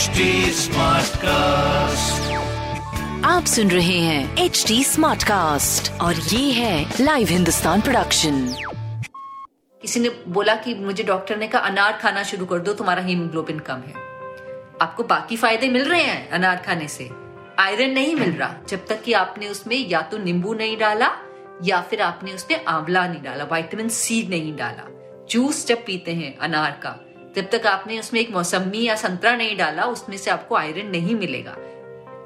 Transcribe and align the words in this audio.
HD 0.00 0.20
Smartcast. 0.54 2.20
आप 3.24 3.44
सुन 3.44 3.70
रहे 3.70 3.98
हैं 3.98 4.36
एच 4.36 4.64
डी 4.68 4.84
स्मार्ट 4.84 5.22
कास्ट 5.22 6.00
और 6.00 6.14
ये 6.14 6.52
है 6.52 6.94
लाइव 7.00 7.28
हिंदुस्तान 7.28 7.80
प्रोडक्शन 7.80 8.54
किसी 9.82 10.00
ने 10.00 10.08
बोला 10.28 10.54
कि 10.54 10.74
मुझे 10.74 11.02
डॉक्टर 11.04 11.36
ने 11.36 11.48
कहा 11.48 11.62
अनार 11.62 11.92
खाना 11.92 12.22
शुरू 12.22 12.46
कर 12.46 12.58
दो 12.58 12.72
तुम्हारा 12.72 13.02
हीमोग्लोबिन 13.02 13.58
कम 13.58 13.74
है। 13.74 13.92
आपको 14.82 15.02
बाकी 15.02 15.36
फ़ायदे 15.36 15.68
मिल 15.68 15.84
रहे 15.84 16.02
हैं 16.02 16.30
अनार 16.30 16.56
खाने 16.56 16.88
से? 16.88 17.10
आयरन 17.58 17.90
नहीं 17.90 18.14
मिल 18.16 18.32
रहा। 18.32 18.54
जब 18.68 18.86
तक 18.86 19.02
कि 19.02 19.12
आपने 19.12 19.48
उसमें 19.48 19.88
या 19.88 20.02
तो 20.02 20.18
नींबू 20.18 20.54
नहीं 20.54 20.78
डाला 20.78 21.10
या 21.64 21.80
फिर 21.80 22.02
आपने 22.02 22.32
उसमें 22.32 22.64
आंवला 22.64 23.06
नहीं 23.08 23.22
डाला 23.22 23.44
विटामिन 23.44 23.88
सी 23.88 24.26
नहीं 24.28 24.56
डाला। 24.56 24.88
जूस 25.30 25.66
जब 25.66 25.84
पीते 25.84 26.12
हैं 26.12 26.38
अनार 26.38 26.70
का 26.70 27.06
जब 27.36 27.48
तक 27.50 27.66
आपने 27.66 27.98
उसमें 27.98 28.20
एक 28.20 28.30
मौसमी 28.30 28.82
या 28.82 28.94
संतरा 28.96 29.34
नहीं 29.36 29.56
डाला, 29.56 29.84
उसमें 29.84 30.16
से 30.16 30.30
आपको 30.30 30.54
आयरन 30.56 30.86
नहीं 30.86 31.14
मिलेगा। 31.14 31.54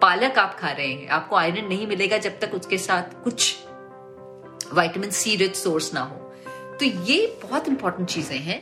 पालक 0.03 0.39
आप 0.39 0.57
खा 0.61 0.71
रहे 0.71 0.87
हैं, 0.87 1.09
आपको 1.09 1.37
आयरन 1.37 1.67
नहीं 1.67 1.87
मिलेगा 1.87 2.19
जब 2.19 2.39
तक 2.41 2.55
उसके 2.55 2.79
साथ 2.79 3.23
कुछ 3.25 3.55
विटामिन 4.75 5.11
सी 5.11 5.37
रिच 5.37 5.57
सोर्स 5.57 5.93
ना 5.95 6.01
हो। 6.01 6.17
तो 6.81 6.85
ये 6.85 7.27
बहुत 7.43 7.69
इंपॉर्टेंट 7.69 8.09
चीज़ें 8.09 8.39
हैं। 8.39 8.61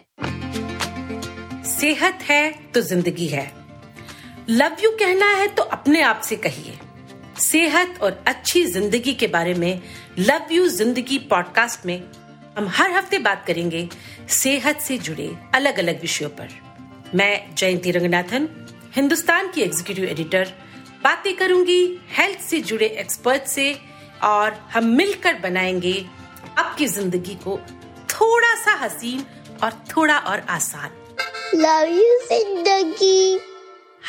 सेहत 1.64 2.18
है 2.22 2.52
तो 2.74 2.80
ज़िंदगी 2.80 3.26
है। 3.26 3.50
लव 4.50 4.76
यू 4.84 4.90
कहना 4.90 5.26
है 5.26 5.46
तो 5.48 5.62
अपने 5.62 6.02
आप 6.02 6.20
से 6.20 6.36
कहिए। 6.36 6.78
सेहत 7.40 8.02
और 8.02 8.22
अच्छी 8.26 8.64
ज़िंदगी 8.64 9.12
के 9.14 9.26
बारे 9.26 9.54
में 9.54 9.80
लव 10.18 10.52
यू 10.52 10.66
ज़िंदगी 10.68 11.18
पॉडकास्ट 11.30 11.86
में 11.86 12.02
हम 12.56 12.66
हर 12.68 12.90
हफ़्ते 12.90 13.18
बात 13.18 13.44
करेंगे 13.46 13.88
सेहत 14.30 14.80
से 14.80 14.96
जुड़े 14.98 15.30
अलग 15.54 15.78
अलग 15.78 16.00
विषयों 16.00 16.28
पर। 16.30 16.48
मैं 17.14 17.54
जयंती 17.54 17.90
रंगनाथन 17.90 18.48
हिंदुस्तान 18.96 19.50
की 19.50 19.62
एग्जीक्यूटिव 19.62 20.04
एडिटर 20.04 20.52
बातें 21.04 21.34
करूँगी 21.36 21.80
हेल्थ 22.08 22.40
से 22.40 22.60
जुड़े 22.60 22.86
एक्सपर्ट 22.86 23.42
से 23.42 23.74
और 24.22 24.52
हम 24.74 24.86
मिलकर 24.96 25.38
बनाएँगे 25.40 25.94
आपकी 26.58 26.86
ज़िंदगी 26.86 27.34
को 27.44 27.58
थोड़ा 28.10 28.54
सा 28.54 28.74
हसीन 28.84 29.24
और 29.64 29.72
थोड़ा 29.96 30.18
और 30.18 30.40
आसान। 30.48 30.90
लव 31.54 31.88
यू 31.88 32.18
ज़िंदगी। 32.28 33.40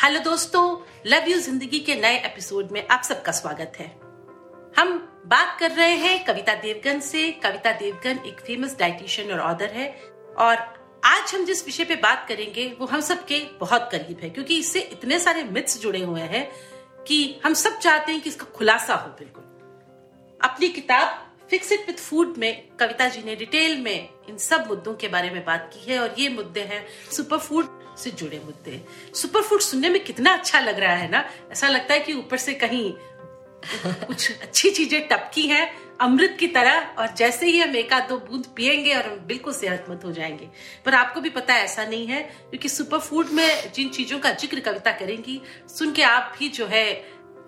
हेलो 0.03 0.19
दोस्तों 0.19 0.65
लव 1.07 1.29
यू 1.29 1.39
ज़िंदगी 1.39 1.79
के 1.79 1.95
नए 1.95 2.17
एपिसोड 2.17 2.71
में 2.71 2.85
आप 2.87 3.03
सबका 3.03 3.31
स्वागत 3.31 3.73
है। 3.79 3.91
हम 4.77 5.09
बात 5.25 5.55
कर 5.59 5.71
रहे 5.71 5.95
हैं 5.95 6.23
कविता 6.23 6.53
देवगन 6.55 6.99
से। 6.99 7.31
कविता 7.31 7.71
देवगन 7.71 8.17
एक 8.25 8.39
फ़ेमस 8.39 8.75
डाइटिशियन 8.79 9.31
और 9.31 9.39
ऑदर 9.39 9.69
है। 9.69 9.87
और 10.37 10.55
आज 11.05 11.33
हम 11.35 11.45
जिस 11.45 11.65
विषय 11.65 11.83
पे 11.83 11.95
बात 11.95 12.25
करेंगे, 12.27 12.67
वो 12.79 12.85
हम 12.85 13.01
सबके 13.01 13.39
बहुत 13.59 13.89
करीब 13.91 14.19
है, 14.23 14.29
क्योंकि 14.29 14.57
इससे 14.59 14.79
इतने 14.79 15.19
सारे 15.19 15.43
मिथ्स 15.43 15.79
जुड़े 15.81 16.01
हुए 16.01 16.21
हैं 16.21 16.47
कि 17.07 17.39
हम 17.45 17.53
सब 17.53 17.77
चाहते 17.79 18.11
हैं 18.11 18.21
कि 18.21 18.29
इसका 18.29 18.45
खुलासा 18.45 18.95
हो 18.95 19.09
बिल्कुल। 19.09 19.43
अपनी 20.41 20.69
किताब 20.69 21.31
फिक्स 21.49 21.71
इट 21.71 21.87
विथ 21.87 21.99
फ़ूड 21.99 22.35
में 22.37 22.67
कविता 22.79 23.07
जी 23.07 23.23
ने 23.23 23.35
डिटेल 23.35 23.79
में 23.81 24.09
इन 24.29 24.37
सब 24.37 24.67
मुद्दों 24.67 24.93
के 24.93 25.07
बारे 25.07 25.29
में 25.29 25.43
बात 25.45 25.69
की 25.73 25.91
है, 25.91 25.99
और 25.99 26.15
ये 26.19 26.29
मुद्दे 26.29 26.61
हैं 26.61 26.85
सुपर 27.11 27.37
फ़ूड 27.37 27.81
से 27.97 28.11
जुड़े 28.11 28.41
मुद्दे। 28.45 28.81
सुपर 29.15 29.41
फ़ूड 29.41 29.59
सुनने 29.59 29.89
में 29.89 30.03
कितना 30.03 30.33
अच्छा 30.33 30.59
लग 30.59 30.79
रहा 30.79 30.95
है 30.95 31.09
ना? 31.09 31.25
ऐसा 31.51 31.67
लगता 31.67 31.93
है 31.93 31.99
कि 31.99 32.13
ऊपर 32.13 32.37
से 32.37 32.53
कहीं 32.53 32.93
कुछ 34.05 34.31
अच्छी 34.31 34.69
चीज़ें 34.69 35.07
टपकी 35.07 35.47
हैं 35.47 35.71
अमृत 36.01 36.35
की 36.39 36.47
तरह 36.47 36.95
और 36.99 37.13
जैसे 37.17 37.45
ही 37.45 37.59
हम 37.59 37.75
एक 37.75 37.93
आध 37.93 38.07
दो 38.09 38.17
बूंद 38.19 38.45
पियेंगे 38.55 38.93
और 38.95 39.05
हम 39.05 39.17
बिल्कुल 39.27 39.53
सेहतमंद 39.53 40.03
हो 40.03 40.11
जाएँगे। 40.11 40.49
पर 40.85 40.93
आपको 40.93 41.21
भी 41.21 41.29
पता 41.29 41.53
है 41.53 41.63
ऐसा 41.63 41.85
नहीं 41.85 42.07
है 42.07 42.21
क्योंकि 42.21 42.69
सुपर 42.69 42.99
फ़ूड 42.99 43.29
में 43.29 43.71
जिन 43.75 43.89
चीज़ों 43.89 44.19
का 44.19 44.31
ज़िक्र 44.33 44.59
कविता 44.59 44.91
करेंगी 44.91 45.41
सुन 45.69 45.91
के 45.91 46.03
आप 46.03 46.35
भी 46.39 46.49
जो 46.49 46.65
है 46.65 46.85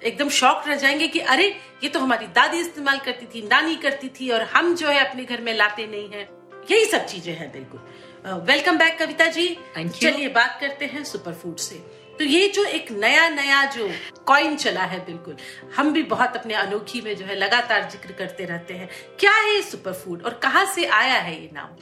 एकदम 0.03 0.29
शॉक 0.29 0.67
रह 0.67 0.75
जाएँगे 0.75 1.07
कि 1.07 1.19
अरे 1.19 1.47
ये 1.83 1.89
तो 1.89 1.99
हमारी 1.99 2.27
दादी 2.35 2.59
इस्तेमाल 2.59 2.97
करती 2.99 3.25
थी 3.25 3.47
नानी 3.47 3.75
करती 3.75 4.09
थी 4.09 4.29
और 4.29 4.41
हम 4.53 4.75
जो 4.75 4.87
है 4.87 4.99
अपने 5.09 5.25
घर 5.25 5.41
में 5.41 5.53
लाते 5.53 5.87
नहीं 5.87 6.09
है। 6.09 6.27
यही 6.71 6.85
सब 6.85 7.05
चीज़ें 7.05 7.33
हैं 7.33 7.51
बिल्कुल। 7.51 8.41
Welcome 8.45 8.77
back 8.77 8.97
Kavita 8.99 9.25
ji. 9.25 9.47
चलिए 9.77 10.27
बात 10.29 10.57
करते 10.61 10.85
हैं 10.85 11.03
सुपर 11.03 11.33
फ़ूड 11.33 11.57
से। 11.57 11.75
तो 12.19 12.23
ये 12.23 12.47
जो 12.47 12.63
एक 12.65 12.91
नया 12.91 13.27
नया 13.29 13.63
जो 13.65 13.89
कॉइन 14.27 14.55
चला 14.55 14.83
है, 14.83 14.99
बिल्कुल। 15.05 15.35
हम 15.75 15.91
भी 15.93 16.03
बहुत 16.03 16.35
अपने 16.35 16.53
अनोखी 16.53 17.01
में 17.01 17.15
जो 17.15 17.25
है 17.25 17.35
लगातार 17.35 17.89
ज़िक्र 17.91 18.13
करते 18.13 18.45
रहते 18.45 18.73
हैं। 18.73 18.89
क्या 19.19 19.31
है 19.31 19.55
ये 19.55 19.61
सुपर 19.61 19.93
फ़ूड 19.93 20.23
और 20.23 20.39
कहाँ 20.43 20.65
से 20.65 20.85
आया 20.85 21.13
है 21.13 21.41
ये 21.41 21.49
नाम? 21.53 21.75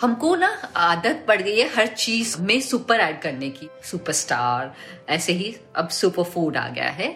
हमको 0.00 0.34
ना 0.36 0.46
आदत 0.76 1.24
पड़ 1.28 1.40
गई 1.42 1.58
है 1.58 1.68
हर 1.68 1.86
चीज़ 1.86 2.40
में 2.40 2.60
सुपर 2.60 3.00
ऐड 3.00 3.20
करने 3.22 3.50
की। 3.50 3.68
सुपरस्टार 3.84 4.74
ऐसे 5.08 5.32
ही 5.32 5.54
अब 5.76 5.88
सुपर 5.90 6.22
फ़ूड 6.24 6.56
आ 6.56 6.68
गया 6.68 6.88
है। 6.90 7.08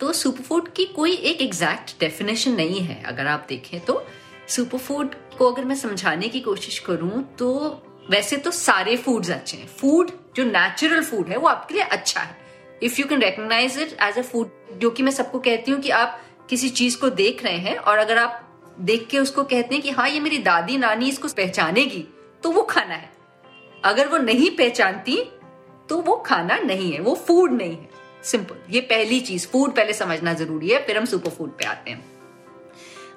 तो 0.00 0.12
सुपर 0.12 0.42
फ़ूड 0.42 0.72
की 0.72 0.84
कोई 0.86 1.14
एक 1.14 1.42
एग्जैक्ट 1.42 1.98
डेफिनेशन 2.00 2.52
नहीं 2.52 2.80
है, 2.80 3.02
अगर 3.02 3.26
आप 3.26 3.46
देखें 3.48 3.78
तो। 3.80 4.04
सुपर 4.48 4.78
फ़ूड 4.78 5.14
को 5.38 5.50
अगर 5.52 5.64
मैं 5.64 5.74
समझाने 5.76 6.28
की 6.28 6.40
कोशिश 6.40 6.78
करूँ 6.78 7.22
तो 7.38 7.50
वैसे 8.10 8.36
तो 8.36 8.50
सारे 8.50 8.96
फूड्स 8.96 9.30
अच्छे 9.30 9.56
हैं। 9.56 9.66
फ़ूड 9.68 10.10
जो 10.36 10.44
नेचुरल 10.44 11.02
फ़ूड 11.02 11.28
है, 11.28 11.36
वो 11.36 11.48
आपके 11.48 11.74
लिए 11.74 11.82
अच्छा 11.82 12.20
है। 12.20 12.36
If 12.82 13.00
you 13.00 13.06
can 13.06 13.22
recognise 13.22 13.78
it 13.78 13.96
as 14.02 14.18
a 14.18 14.22
food 14.22 14.78
जो 14.78 14.90
कि 14.90 15.02
मैं 15.02 15.12
सबको 15.12 15.38
कहती 15.38 15.70
हूँ 15.70 15.80
कि 15.80 15.90
आप 15.90 16.20
किसी 16.50 16.68
चीज़ 16.70 16.98
को 16.98 17.10
देख 17.10 17.44
रहे 17.44 17.58
हैं 17.58 17.76
और 17.76 17.98
अगर 17.98 18.18
आप 18.18 18.46
देख 18.80 19.06
के 19.06 19.18
उसको 19.18 19.44
कहते 19.44 19.74
हैं 19.74 19.82
कि 19.82 19.90
हाँ 19.90 20.08
ये 20.08 20.20
मेरी 20.20 20.38
दादी 20.38 20.78
नानी 20.78 21.08
इसको 21.08 21.28
पहचानेगी 21.28 22.06
तो 22.42 22.50
वो 22.50 22.62
खाना 22.62 22.94
है। 22.94 23.10
अगर 23.84 24.08
वो 24.08 24.18
नहीं 24.18 24.50
पहचानती 24.50 25.16
तो 25.88 25.98
वो 25.98 26.16
खाना 26.16 26.58
नहीं 26.58 26.92
है, 26.92 27.00
वो 27.00 27.14
फ़ूड 27.16 27.52
नहीं 27.52 27.76
है। 27.76 27.88
सिंपल 28.24 28.56
ये 28.70 28.80
पहली 28.80 29.20
चीज़। 29.20 29.46
फ़ूड 29.46 29.74
पहले 29.76 29.92
समझना 29.92 30.34
ज़रूरी 30.34 30.68
है, 30.68 30.82
फिर 30.86 30.98
हम 30.98 31.04
सुपर 31.04 31.30
फ़ूड 31.30 31.50
पे 31.50 31.64
आते 31.64 31.90
हैं। 31.90 32.04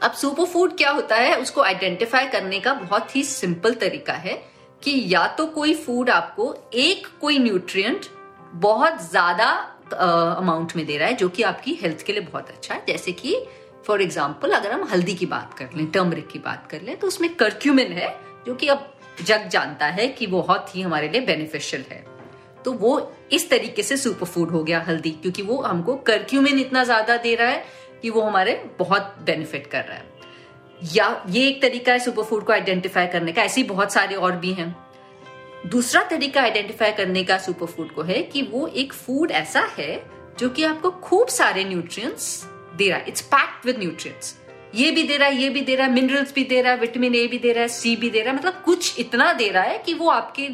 अब 0.01 0.11
सुपर 0.11 0.45
फ़ूड 0.45 0.77
क्या 0.77 0.91
होता 0.91 1.15
है, 1.15 1.35
उसको 1.35 1.61
आइडेंटिफाई 1.61 2.27
करने 2.27 2.59
का 2.59 2.73
बहुत 2.73 3.15
ही 3.15 3.23
सिंपल 3.23 3.73
तरीका 3.73 4.13
है। 4.13 4.41
कि 4.83 5.03
या 5.07 5.25
तो 5.29 5.45
कोई 5.47 5.73
फ़ूड 5.75 6.09
आपको 6.09 6.55
एक 6.75 7.07
कोई 7.21 7.39
न्यूट्रिएंट 7.39 8.05
बहुत 8.55 9.01
ज़्यादा 9.01 9.45
अमाउंट 9.93 10.75
में 10.75 10.85
दे 10.85 10.97
रहा 10.97 11.07
है, 11.07 11.15
जो 11.15 11.29
कि 11.29 11.43
आपकी 11.43 11.73
हेल्थ 11.81 12.01
के 12.05 12.13
लिए 12.13 12.21
बहुत 12.23 12.49
अच्छा 12.49 12.73
है। 12.73 12.83
जैसे 12.87 13.11
कि 13.13 13.35
फॉर 13.87 14.01
एग्ज़ाम्पल 14.01 14.51
अगर 14.51 14.71
हम 14.71 14.83
हल्दी 14.91 15.13
की 15.15 15.25
बात 15.27 15.53
कर 15.53 15.69
लें 15.75 15.85
टर्मरिक 15.87 16.27
की 16.27 16.39
बात 16.39 16.67
कर 16.71 16.81
लें 16.81 16.95
तो 16.99 17.07
उसमें 17.07 17.33
कर्क्यूमिन 17.35 17.91
है, 17.91 18.15
जो 18.45 18.55
कि 18.55 18.67
अब 18.67 18.89
जग 19.21 19.47
जानता 19.49 19.85
है 19.87 20.07
कि 20.09 20.27
बहुत 20.27 20.75
ही 20.75 20.81
हमारे 20.81 21.09
लिए 21.09 21.21
बेनिफिशियल 21.21 21.83
है। 21.89 22.03
तो 22.65 22.71
वो 22.73 23.11
इस 23.31 23.49
तरीके 23.49 23.83
से 23.83 23.97
सुपर 23.97 24.25
फ़ूड 24.25 24.51
हो 24.51 24.63
गया 24.63 24.79
हल्दी, 24.81 25.11
क्योंकि 25.11 25.41
वो 25.41 25.61
हमको 25.61 25.95
कर्क्यूमिन 26.07 26.59
इतना 26.59 26.83
ज़्यादा 26.83 27.17
दे 27.17 27.35
रहा 27.35 27.47
है 27.49 27.63
कि 28.01 28.09
वो 28.09 28.21
हमारे 28.21 28.53
बहुत 28.79 29.15
बेनिफिट 29.25 29.67
कर 29.67 29.83
रहा 29.83 29.97
है। 29.97 30.12
या 30.83 31.23
ये 31.29 31.47
एक 31.47 31.61
तरीका 31.61 31.91
है 31.93 31.99
सुपर 31.99 32.23
फ़ूड 32.23 32.45
को 32.45 32.53
आइडेंटिफाई 32.53 33.07
करने 33.07 33.31
का 33.31 33.41
ऐसे 33.41 33.63
बहुत 33.63 33.93
सारे 33.93 34.15
और 34.15 34.35
भी 34.35 34.53
हैं। 34.53 34.75
दूसरा 35.67 36.01
तरीका 36.03 36.41
आइडेंटिफाई 36.41 36.91
करने 36.91 37.23
का 37.23 37.37
सुपर 37.37 37.65
फ़ूड 37.65 37.91
को 37.91 38.01
है 38.01 38.21
कि 38.23 38.41
वो 38.41 38.67
एक 38.67 38.93
फ़ूड 38.93 39.31
ऐसा 39.31 39.61
है 39.77 39.91
जो 40.39 40.49
कि 40.49 40.63
आपको 40.63 40.91
खूब 40.91 41.27
सारे 41.27 41.63
न्यूट्रिएंट्स 41.63 42.45
दे 42.75 42.89
रहा 42.89 42.97
है। 42.97 43.05
इट्स 43.07 43.21
पैक्ड 43.21 43.65
विद 43.65 43.79
न्यूट्रिएंट्स 43.79 44.35
ये 44.75 44.91
भी 44.91 45.03
दे 45.03 45.17
रहा 45.17 45.27
है 45.27 45.35
ये 45.35 45.49
भी 45.49 45.61
दे 45.61 45.75
रहा 45.75 45.87
है 45.87 45.93
मिनरल्स 45.93 46.33
भी 46.33 46.43
दे 46.43 46.61
रहा 46.61 46.73
है 46.73 46.79
विटामिन 46.79 47.15
ए 47.15 47.25
भी 47.27 47.37
दे 47.37 47.51
रहा 47.53 47.61
है 47.61 47.67
सी 47.67 47.95
भी 47.95 48.09
दे 48.09 48.21
रहा 48.21 48.31
है। 48.31 48.37
मतलब 48.37 48.61
कुछ 48.65 48.99
इतना 48.99 49.31
दे 49.33 49.49
रहा 49.49 49.63
है 49.63 49.77
कि 49.77 49.93
वो 49.93 50.09
आपके 50.09 50.47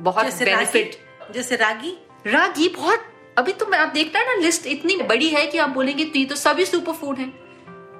बहुत 0.00 0.24
जैसे 0.24 0.44
बेनिफिट 0.44 0.94
रागी 0.94 1.32
जैसे 1.32 1.56
रागी। 1.56 1.96
रागी 2.26 2.68
बहुत 2.68 3.04
अभी 3.38 3.52
तो 3.52 3.66
मैं 3.66 3.78
आप 3.78 3.88
देखना 3.88 4.20
है 4.20 4.26
ना 4.26 4.42
लिस्ट 4.42 4.66
इतनी 4.66 4.96
बड़ी 5.02 5.28
है 5.28 5.46
कि 5.46 5.58
आप 5.58 5.70
बोलेंगे 5.70 6.04
तो 6.04 6.18
ये 6.18 6.24
तो 6.24 6.36
सभी 6.36 6.64
सुपर 6.64 6.92
फ़ूड 6.92 7.18
है। 7.18 7.32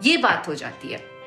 ये 0.03 0.16
बात 0.16 0.49
हो 0.49 0.55
जाती 0.55 0.89
है। 0.89 1.18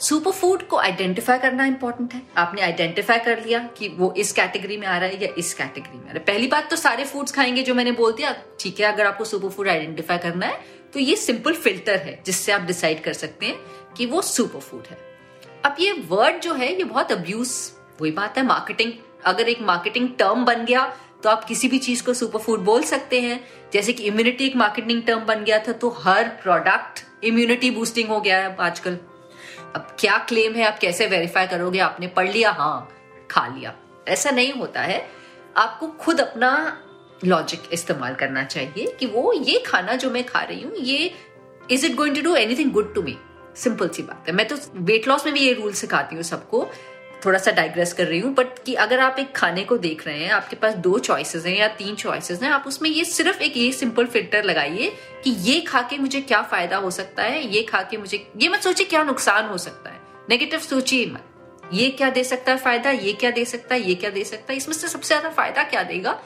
सुपर 0.00 0.30
फ़ूड 0.30 0.62
को 0.68 0.76
आइडेंटिफाई 0.76 1.38
करना 1.38 1.64
इंपॉर्टेंट 1.64 2.14
है। 2.14 2.22
आपने 2.36 2.62
आइडेंटिफाई 2.62 3.18
कर 3.18 3.44
लिया 3.44 3.58
कि 3.76 3.88
वो 3.88 4.12
इस 4.18 4.32
कैटेगरी 4.32 4.76
में 4.76 4.86
आ 4.86 4.96
रहा 4.98 5.08
है 5.08 5.22
या 5.22 5.28
इस 5.38 5.52
कैटेगरी 5.54 5.96
में 5.96 6.02
आ 6.02 6.06
रहा 6.06 6.12
है। 6.12 6.24
पहली 6.24 6.46
बात 6.46 6.68
तो 6.70 6.76
सारे 6.76 7.04
फूड्स 7.04 7.32
खाएँगे 7.32 7.62
जो 7.62 7.74
मैंने 7.74 7.92
बोल 7.92 8.12
दिया। 8.12 8.34
ठीक 8.60 8.80
है, 8.80 8.86
अगर 8.86 9.06
आपको 9.06 9.24
सुपर 9.24 9.48
फ़ूड 9.48 9.68
आइडेंटिफाई 9.68 10.18
करना 10.18 10.46
है 10.46 10.60
तो 10.94 11.00
ये 11.00 11.16
सिंपल 11.16 11.52
फ़िल्टर 11.54 11.98
है 11.98 12.18
जिससे 12.26 12.52
आप 12.52 12.62
डिसाइड 12.62 13.02
कर 13.04 13.12
सकते 13.12 13.46
हैं 13.46 13.56
कि 13.96 14.06
वो 14.06 14.22
सुपर 14.22 14.60
फ़ूड 14.60 14.86
है। 14.90 14.98
अब 15.64 15.76
ये 15.80 15.92
वर्ड 16.08 16.40
जो 16.40 16.54
है, 16.54 16.72
ये 16.72 16.84
बहुत 16.84 17.12
अब्यूज 17.12 17.50
वही 18.00 18.10
बात 18.10 18.38
है 18.38 18.44
मार्केटिंग 18.46 18.92
अगर 19.24 19.48
एक 19.48 19.62
मार्केटिंग 19.62 20.08
टर्म 20.18 20.44
बन 20.44 20.64
गया 20.64 20.84
तो 21.22 21.30
आप 21.30 21.44
किसी 21.44 21.68
भी 21.68 21.78
चीज़ 21.78 22.02
को 22.04 22.14
सुपर 22.14 22.38
फ़ूड 22.38 22.60
बोल 22.60 22.82
सकते 22.82 23.20
हैं। 23.20 23.40
जैसे 23.72 23.92
कि 23.92 24.02
इम्यूनिटी 24.02 24.46
एक 24.46 24.56
मार्केटिंग 24.56 25.02
टर्म 25.02 25.20
बन 25.20 25.44
गया 25.44 25.58
था 25.58 25.72
तो 25.72 25.90
हर 26.00 26.28
प्रोडक्ट 26.42 27.04
इम्यूनिटी 27.24 27.70
बूस्टिंग 27.70 28.08
हो 28.08 28.20
गया 28.20 28.38
है 28.38 28.56
आजकल। 28.60 28.98
अब 29.76 29.96
क्या 29.98 30.16
क्लेम 30.18 30.54
है? 30.54 30.64
आप 30.64 30.78
कैसे 30.78 31.06
वेरीफाई 31.06 31.46
करोगे? 31.46 31.78
आपने 31.78 32.06
पढ़ 32.06 32.28
लिया? 32.28 32.50
हाँ 32.50 32.88
खा 33.30 33.46
लिया। 33.46 33.74
ऐसा 34.08 34.30
नहीं 34.30 34.52
होता 34.52 34.80
है। 34.80 35.06
आपको 35.56 35.86
खुद 36.00 36.20
अपना 36.20 36.50
लॉजिक 37.24 37.62
इस्तेमाल 37.72 38.14
करना 38.14 38.44
चाहिए 38.44 38.86
कि 39.00 39.06
वो 39.06 39.32
ये 39.32 39.58
खाना 39.58 39.94
जो 39.94 40.10
मैं 40.10 40.24
खा 40.24 40.42
रही 40.42 40.62
हूँ, 40.62 40.76
ये 40.76 41.14
is 41.70 41.86
it 41.86 41.94
going 41.94 42.16
to 42.16 42.22
do 42.22 42.34
anything 42.34 42.72
good 42.72 42.94
to 42.94 43.02
me 43.02 43.16
simple 43.56 43.88
सी 43.88 44.02
बात 44.02 44.28
है। 44.28 44.34
मैं 44.34 44.46
तो 44.48 44.56
वेट 44.74 45.08
लॉस 45.08 45.24
में 45.24 45.34
भी 45.34 45.40
ये 45.40 45.52
रूल 45.52 45.72
सिखाती 45.72 46.14
हूँ 46.14 46.22
सबको। 46.22 46.68
थोड़ा 47.24 47.38
सा 47.38 47.50
डाइग्रेस 47.50 47.92
कर 47.92 48.06
रही 48.06 48.18
हूँ 48.18 48.32
बट 48.34 48.58
कि 48.66 48.74
अगर 48.74 49.00
आप 49.00 49.18
एक 49.18 49.34
खाने 49.36 49.64
को 49.64 49.78
देख 49.78 50.06
रहे 50.06 50.18
हैं, 50.18 50.30
आपके 50.30 50.56
पास 50.56 50.74
दो 50.76 50.98
चॉइसेस 50.98 51.46
हैं 51.46 51.56
या 51.56 51.68
तीन 51.68 51.94
चॉइसेस 51.94 52.42
हैं, 52.42 52.50
आप 52.50 52.64
उसमें 52.66 52.88
ये 52.90 53.04
सिर्फ़ 53.04 53.42
एक 53.42 53.56
ये 53.56 53.72
सिंपल 53.72 54.06
फ़िल्टर 54.06 54.44
लगाइए 54.44 54.92
कि 55.24 55.30
ये 55.30 55.60
खा 55.60 55.82
के 55.82 55.98
मुझे 55.98 56.20
क्या 56.20 56.42
फ़ायदा 56.42 56.76
हो 56.76 56.90
सकता 56.90 57.22
है, 57.22 57.46
ये 57.46 57.62
खा 57.62 57.82
के 57.82 57.96
मुझे, 57.96 58.26
ये 58.36 58.48
मत 58.48 58.60
सोचिए 58.60 58.86
क्या 58.86 59.02
नुकसान 59.02 59.46
हो 59.46 59.58
सकता 59.58 59.90
है। 59.90 60.00
नेगेटिव 60.30 60.60
सोचिए 60.60 61.06
मत। 61.06 61.28
ये 61.72 61.88
क्या 61.90 62.10
दे 62.10 62.24
सकता 62.24 62.52
है 62.52 62.58
फ़ायदा, 62.58 62.90
ये 62.90 63.12
क्या 63.12 63.30
दे 63.30 63.44
सकता 63.44 63.74
है, 63.74 63.88
ये 63.88 63.94
क्या 63.94 64.10
दे 64.10 64.24
सकता 64.24 64.52
है, 64.52 64.56
इसमें 64.56 64.74
से 64.74 64.88
सबसे 64.88 65.08
ज़्यादा 65.08 65.30
फ़ायदा 65.30 65.62
क्या 65.62 65.82
देगा? 65.82 66.18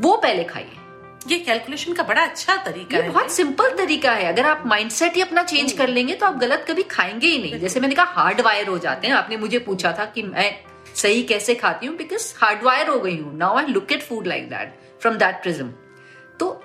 वो 0.00 0.16
पहले 0.16 0.44
खाइए। 0.44 0.85
ये 1.26 1.38
कैलकुलेशन 1.38 1.92
का 1.92 2.02
बड़ा 2.02 2.22
अच्छा 2.22 2.56
तरीका 2.64 2.96
ये 2.96 3.02
है। 3.02 3.10
बहुत 3.10 3.32
सिंपल 3.32 3.70
तरीका 3.76 4.12
है। 4.12 4.24
अगर 4.24 4.46
आप 4.46 4.62
माइंडसेट 4.66 5.14
ही 5.14 5.20
अपना 5.20 5.42
चेंज 5.44 5.72
कर 5.72 5.88
लेंगे 5.88 6.14
तो 6.14 6.26
आप 6.26 6.36
गलत 6.38 6.64
कभी 6.68 6.82
खाएँगे 6.90 7.26
ही 7.26 7.38
नहीं। 7.38 7.58
जैसे 7.60 7.80
मैंने 7.80 7.94
कहा 7.94 8.12
हार्ड 8.12 8.40
वायर 8.40 8.68
हो 8.68 8.78
जाते 8.78 9.06
हैं। 9.06 9.14
आपने 9.14 9.36
मुझे 9.36 9.58
पूछा 9.60 9.92
था 9.98 10.04
कि 10.06 10.22
मैं 10.24 10.50
सही 10.94 11.22
कैसे 11.24 11.54
खाती 11.54 11.86
हूँ 11.86 11.96
बिकॉज़ 11.96 12.32
हार्ड 12.38 12.62
वायर 12.64 12.88
हो 12.88 12.98
गई 13.00 13.16
हूँ। 13.16 13.36
Now 13.38 13.56
I 13.56 13.66
look 13.66 13.92
at 13.92 14.02
food 14.02 14.26
like 14.26 14.48
that 14.50 14.78
from 15.02 15.16
that 15.16 15.42
prism 15.42 15.72
तो 16.40 16.60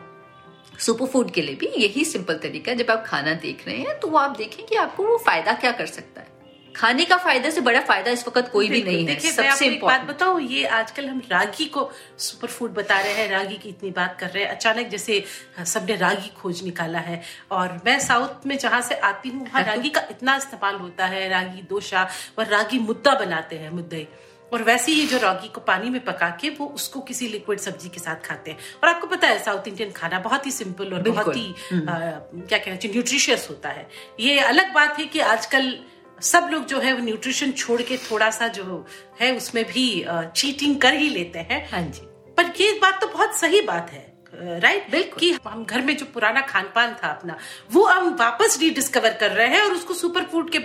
सुपर 0.80 1.06
फ़ूड 1.06 1.32
के 1.32 1.42
लिए 1.42 1.56
भी 1.56 1.68
यही 1.78 2.06
सिंपल 2.06 2.38
तरीका 2.44 2.72
है। 2.72 2.78
जब 2.78 2.92
आप 2.92 3.04
खाना 3.08 3.34
देख 3.42 3.68
रहे 3.68 3.78
हैं 3.78 4.00
तो 4.00 4.08
वो 4.08 4.18
आप 4.18 4.38
देखें 4.38 4.66
कि 4.66 4.76
आपको 4.78 5.08
वो 5.08 5.18
फ़ायदा 5.26 5.54
क्या 5.56 5.72
कर 5.72 5.86
सकता 5.88 6.22
है। 6.22 6.31
खाने 6.76 7.06
का 7.06 7.18
फ़ायदा 7.18 7.50
से 7.50 7.62
बड़ा 7.62 7.80
फ़ायदा 7.82 8.12
इस 8.12 8.28
वक्त 8.28 8.50
कोई 8.52 8.70
भी 8.70 8.82
नहीं 8.84 9.06
है। 9.08 9.20
सबसे 9.20 9.66
एक 9.68 9.84
बात 9.84 10.02
बताऊँ 10.06 10.42
ये 10.42 10.66
आजकल 10.78 11.08
हम 11.10 11.22
रागी 11.32 11.66
को 11.68 11.90
सुपर 12.20 12.48
फ़ूड 12.48 12.74
बता 12.74 13.00
रहे 13.00 13.14
हैं 13.14 13.30
रागी 13.30 13.58
की 13.58 13.70
इतनी 13.70 13.92
बात 13.92 14.18
कर 14.20 14.30
रहे 14.30 14.44
हैं। 14.44 14.52
अचानक 14.52 14.88
जैसे 14.88 15.24
सबने 15.66 15.96
रागी 15.96 16.32
खोज 16.42 16.64
निकाला 16.64 17.00
है। 17.00 17.22
और 17.52 17.80
मैं 17.86 18.00
साउथ 18.00 18.46
में 18.48 18.58
जहाँ 18.58 18.82
से 18.82 18.96
आती 18.96 19.30
हूँ 19.30 19.46
वहाँ 19.46 19.64
रागी 19.64 19.90
का 19.90 20.02
इतना 20.12 20.36
इस्तेमाल 20.38 20.76
होता 20.76 21.06
है 21.06 21.28
रागी 21.30 21.62
दोशा 21.70 22.08
और 22.40 22.48
रागी 22.48 22.80
मुद्दा 22.80 23.14
बनाते 23.16 23.56
हैं 23.56 23.70
मुद्दे। 23.72 24.08
और 24.54 24.64
वैसे 24.64 24.92
ही 24.92 25.06
जो 25.08 25.18
रागी 25.18 25.48
को 25.48 25.62
पानी 25.62 25.90
में 25.90 26.04
पका 26.06 26.30
के 26.42 26.50
वो 26.50 26.66
उसको 26.76 27.00
किसी 27.02 27.28
लिक्विड 27.28 27.60
सब्ज़ी 27.60 27.90
के 27.90 28.00
साथ 28.00 28.26
खाते 28.26 28.52
हैं। 28.52 28.58
और 28.84 28.90
आपको 28.90 29.08
पता 29.08 29.28
है 29.28 29.38
साउथ 29.44 29.68
इंडियन 29.68 29.92
खाना 29.92 30.20
बहुत 30.20 30.46
ही 30.46 30.52
सिंपल 30.52 30.94
और 30.94 31.02
बहुत 31.02 31.36
ही 31.36 31.48
आ, 31.48 31.54
क्या 31.72 32.58
कहना 32.58 32.76
चाहिए 32.76 32.92
न्यूट्रिशियस 32.92 33.48
होता 33.50 33.70
है। 33.70 33.88
ये 34.20 34.40
अलग 34.42 34.74
बात 34.74 35.00
है 35.00 35.06
कि 35.06 35.20
आजकल 35.20 35.74
सब 36.22 36.50
लोग 36.52 36.66
जो 36.66 36.80
है 36.80 36.94
वो 36.94 37.04
न्यूट्रिशन 37.04 37.52
छोड़ 37.54 37.82
के 37.82 37.98
थोड़ा 38.10 38.30
सा 38.32 38.48
जो 38.50 38.86
है 39.22 39.36
उसमें 39.38 39.64
भी 39.66 39.84
चीटिंग 40.36 40.80
कर 40.82 40.94
ही 40.94 41.10
लेते 41.10 41.40
हैं। 41.40 41.68
हाँ 41.72 41.82
जी। 41.82 42.02
पर 42.38 42.54
ये 42.62 42.72
बात 42.82 43.02
तो 43.02 43.08
बहुत 43.08 43.36
सही 43.36 43.62
बात 43.62 43.90
है 43.92 44.10
राइट 44.60 44.90
बिल्कुल। 44.92 45.20
कि 45.20 45.32
हम 45.46 45.64
घर 45.66 45.82
में 45.82 45.96
जो 45.98 46.06
पुराना 46.06 46.42
खान 46.42 46.72
पान 46.76 46.94
था 46.94 47.08
अपना 47.08 47.38
वो 47.72 47.84
हम 47.86 48.10
वापस 48.20 48.58
रीडिस्कवर 48.60 49.14
कर 49.14 49.32
रहे 49.32 49.48
हैं 49.48 49.62
और 49.62 49.72
उसको 49.72 49.94
सुपर 49.94 50.24
फ़ूड 50.24 50.50
के 50.52 50.60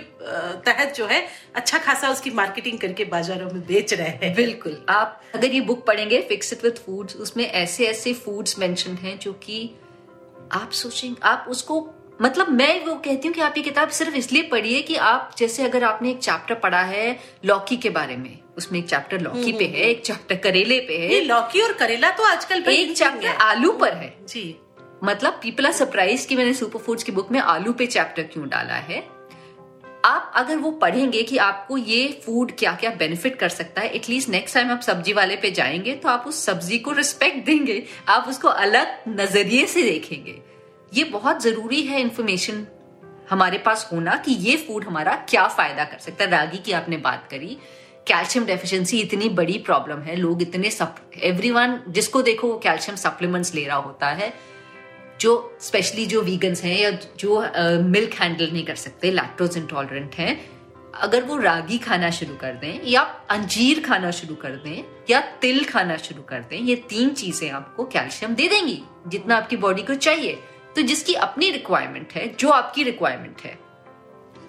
तहत 0.65 0.93
जो 0.95 1.07
है 1.07 1.19
अच्छा 1.55 1.77
खासा 1.77 2.09
उसकी 2.09 2.31
मार्केटिंग 2.31 2.79
करके 2.79 3.05
बाजारों 3.05 3.49
में 3.51 3.61
बेच 3.67 3.93
रहे 3.93 4.07
हैं। 4.07 4.33
बिल्कुल। 4.35 4.77
आप 4.89 5.21
अगर 5.35 5.53
ये 5.53 5.61
बुक 5.61 5.85
पढ़ेंगे 5.87 6.21
फिक्स 6.29 6.53
इट 6.53 6.63
विथ 6.63 6.83
फूड्स 6.85 7.15
उसमें 7.17 7.45
ऐसे 7.45 7.87
ऐसे 7.87 8.13
फूड्स 8.13 8.57
मेंशन 8.59 8.95
हैं 8.95 9.17
जो 9.19 9.33
कि 9.43 9.59
आप 10.53 10.71
सोचेंगे 10.73 11.17
आप 11.23 11.45
उसको 11.49 11.81
मतलब 12.21 12.49
मैं 12.49 12.85
वो 12.85 12.93
कहती 12.95 13.27
हूँ 13.27 13.35
कि 13.35 13.41
आप 13.41 13.53
ये 13.57 13.63
किताब 13.63 13.89
सिर्फ़ 13.89 14.15
इसलिए 14.15 14.43
पढ़िए 14.43 14.81
कि 14.81 14.95
आप 14.95 15.35
जैसे 15.37 15.63
अगर 15.63 15.83
आपने 15.83 16.09
एक 16.09 16.19
चैप्टर 16.19 16.55
पढ़ा 16.55 16.81
है 16.81 17.19
लौकी 17.45 17.77
के 17.77 17.89
बारे 17.89 18.15
में 18.17 18.37
उसमें 18.57 18.79
एक 18.79 18.87
चैप्टर 18.89 19.21
लौकी 19.21 19.51
पे 19.51 19.65
है 19.65 19.81
एक 19.81 20.01
चैप्टर 20.05 20.35
करेले 20.35 20.79
पे 20.79 20.97
ये 20.97 21.15
है 21.15 21.23
लौकी 21.25 21.61
और 21.61 21.73
करेला 21.73 22.11
तो 22.11 22.23
आजकल 22.23 22.63
एक 22.71 22.95
चैप्टर 22.97 23.27
आलू 23.27 23.71
पर 23.71 23.93
है। 23.93 24.13
जी। 24.29 24.55
मतलब 25.03 25.33
पीपल 25.33 25.65
आर 25.65 25.71
सरप्राइज़ 25.71 26.27
कि 26.27 26.35
मैंने 26.35 26.53
सुपर 26.53 26.79
फूड्स 26.79 27.03
की 27.03 27.11
बुक 27.11 27.31
में 27.31 27.39
आलू 27.39 27.73
पे 27.73 27.85
चैप्टर 27.85 28.23
क्यों 28.23 28.47
डाला 28.49 28.75
है। 28.87 28.99
आप 30.05 30.31
अगर 30.35 30.57
वो 30.57 30.71
पढ़ेंगे 30.71 31.23
कि 31.23 31.37
आपको 31.37 31.77
ये 31.77 32.07
फ़ूड 32.25 32.51
क्या 32.59 32.71
क्या 32.73 32.91
बेनिफिट 32.91 33.35
कर 33.39 33.49
सकता 33.49 33.81
है 33.81 33.89
एटलीस्ट 33.89 34.29
नेक्स्ट 34.29 34.55
टाइम 34.55 34.71
आप 34.71 34.81
सब्ज़ी 34.81 35.13
वाले 35.13 35.35
पे 35.35 35.51
जाएँगे 35.51 35.93
तो 35.93 36.09
आप 36.09 36.25
उस 36.27 36.43
सब्ज़ी 36.45 36.79
को 36.79 36.91
रिस्पेक्ट 36.91 37.45
देंगे। 37.45 37.83
आप 38.09 38.25
उसको 38.29 38.47
अलग 38.47 39.03
नज़रिए 39.09 39.65
से 39.65 39.83
देखेंगे। 39.83 40.41
ये 40.93 41.03
बहुत 41.03 41.41
ज़रूरी 41.43 41.81
है 41.81 42.01
इंफॉर्मेशन 42.01 42.65
हमारे 43.29 43.57
पास 43.57 43.89
होना 43.93 44.15
कि 44.15 44.31
ये 44.31 44.55
फ़ूड 44.57 44.83
हमारा 44.83 45.15
क्या 45.29 45.47
फ़ायदा 45.47 45.83
कर 45.83 45.99
सकता 45.99 46.23
है। 46.23 46.31
रागी 46.31 46.57
की 46.57 46.71
आपने 46.71 46.97
बात 46.97 47.27
करी 47.31 47.57
कैल्शियम 48.07 48.45
डेफिशिएंसी 48.45 48.99
इतनी 48.99 49.29
बड़ी 49.29 49.57
प्रॉब्लम 49.59 50.01
है। 50.01 50.15
लोग 50.15 50.41
इतने 50.41 50.69
एवरीवन 51.21 51.79
जिसको 51.89 52.21
देखो 52.21 52.47
वो 52.47 52.59
कैल्शियम 52.59 52.97
सप्लीमेंट्स 52.97 53.53
ले 53.55 53.65
रहा 53.65 53.77
होता 53.77 54.07
है 54.07 54.33
जो 55.21 55.57
स्पेशली 55.61 56.05
जो 56.05 56.21
वीगन्स 56.21 56.63
हैं 56.63 56.77
या 56.79 56.91
जो 56.91 57.39
मिल्क 57.83 58.13
uh, 58.13 58.19
हैंडल 58.21 58.49
नहीं 58.51 58.65
कर 58.65 58.75
सकते 58.75 59.11
लैक्टोज 59.11 59.57
इंटॉलरेंट 59.57 60.15
हैं 60.15 60.39
अगर 60.95 61.23
वो 61.23 61.37
रागी 61.37 61.77
खाना 61.77 62.09
शुरू 62.09 62.35
कर 62.35 62.53
दें 62.53 62.81
या 62.85 63.01
अंजीर 63.29 63.81
खाना 63.83 64.11
शुरू 64.11 64.35
कर 64.35 64.51
दें 64.63 64.83
या 65.09 65.19
तिल 65.41 65.63
खाना 65.63 65.97
शुरू 65.97 66.21
कर 66.21 66.39
दें 66.39 66.57
ये 66.57 66.75
तीन 66.89 67.09
चीज़ें 67.13 67.49
आपको 67.51 67.85
कैल्शियम 67.85 68.35
दे 68.35 68.47
देंगी 68.47 68.81
जितना 69.07 69.37
आपकी 69.37 69.57
बॉडी 69.57 69.81
को 69.81 69.95
चाहिए। 69.95 70.37
तो 70.77 70.81
जिसकी 70.83 71.13
अपनी 71.15 71.49
रिक्वायरमेंट 71.51 72.11
है, 72.13 72.27
जो 72.29 72.49
आपकी 72.49 72.83
रिक्वायरमेंट 72.83 73.41
है, 73.41 73.57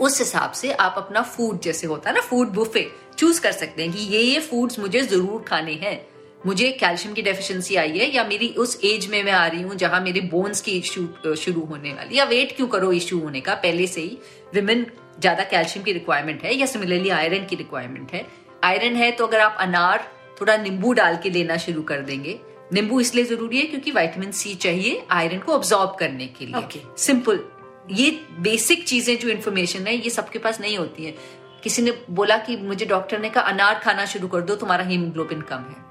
उस 0.01 0.19
हिसाब 0.19 0.51
से 0.53 0.73
आप 0.73 0.95
अपना 0.97 1.23
फ़ूड 1.25 1.61
जैसे 1.61 1.87
होता 1.87 2.09
है 2.11 2.15
ना 2.15 2.21
फ़ूड 2.23 2.49
बुफे 2.55 2.87
चूज़ 3.19 3.41
कर 3.43 3.53
सकते 3.53 3.83
हैं 3.83 3.93
कि 3.93 4.03
ये 4.07 4.21
ये 4.21 4.41
फूड्स 4.41 4.79
मुझे 4.79 5.01
ज़रूर 5.03 5.43
खाने 5.43 5.73
हैं। 5.75 6.01
मुझे 6.47 6.71
कैल्शियम 6.73 7.15
की 7.15 7.23
डेफिशिएंसी 7.23 7.77
आई 7.77 7.99
है 7.99 8.11
या 8.15 8.25
मेरी 8.25 8.49
उस 8.59 8.79
एज 8.85 9.07
में 9.11 9.23
मैं 9.23 9.33
आ 9.33 9.47
रही 9.47 9.63
हूँ 9.63 9.75
जहाँ 9.77 10.01
मेरे 10.01 10.21
बोन्स 10.33 10.61
की 10.61 10.73
इश्यू 10.79 11.35
शुरू 11.37 11.65
होने 11.65 11.93
वाली 11.93 12.19
या 12.19 12.25
वेट 12.27 12.55
क्यों 12.57 12.67
करो 12.69 12.93
इश्यू 12.93 13.19
होने 13.21 13.41
का? 13.41 13.55
पहले 13.57 13.87
से 13.87 14.01
ही 14.01 14.19
विमेन 14.55 14.87
ज़्यादा 15.21 15.45
कैल्शियम 15.47 15.85
की 15.85 15.93
रिक्वायरमेंट 15.93 16.43
है 16.45 16.55
या 16.55 16.67
सिमिलरली 16.67 17.11
आयरन 17.13 17.47
की 17.47 17.57
रिक्वायरमेंट 17.57 18.13
है। 18.13 18.25
आयरन 18.65 18.97
है 18.97 19.11
तो 19.13 19.27
अगर 19.27 19.41
आप 19.41 19.57
अनार 19.61 20.07
थोड़ा 20.41 20.57
नींबू 20.59 20.93
डाल 20.93 21.17
के 21.23 21.31
लेना 21.31 21.57
शुरू 21.59 21.83
कर 21.83 22.03
देंगे 22.03 22.39
नींबू 22.73 23.01
इसलिए 23.01 23.25
ज़रूरी 23.25 23.59
है 23.59 23.67
क्योंकि 23.67 23.91
विटामिन 23.91 24.31
सी 24.33 24.55
चाहिए 24.57 25.07
आयरन 25.11 25.39
को 25.39 25.53
ऑब्जॉर्ब 25.53 25.97
करने 26.01 26.27
के 26.29 26.47
लिए। 26.47 26.55
Okay. 26.57 26.81
सिंपल 26.99 27.41
ये 27.91 28.11
बेसिक 28.41 28.87
चीज़ें 28.89 29.19
जो 29.19 29.29
इन्फॉर्मेशन 29.29 29.87
है 29.87 29.95
ये 29.97 30.11
सबके 30.11 30.39
पास 30.39 30.61
नहीं 30.61 30.77
होती 30.79 31.05
है। 31.05 31.15
किसी 31.63 31.83
ने 31.83 31.93
बोला 32.11 32.37
कि 32.39 32.57
मुझे 32.57 32.87
डॉक्टर 32.87 33.19
ने 33.21 33.31
कहा 33.31 33.43
अनार 33.45 33.79
खाना 33.79 34.05
शुरू 34.07 34.29
कर 34.29 34.41
दो 34.41 34.57
तुम्हारा 34.57 34.85
हीमोग्लोबिन 34.85 35.41
कम 35.41 35.65
है। 35.69 35.87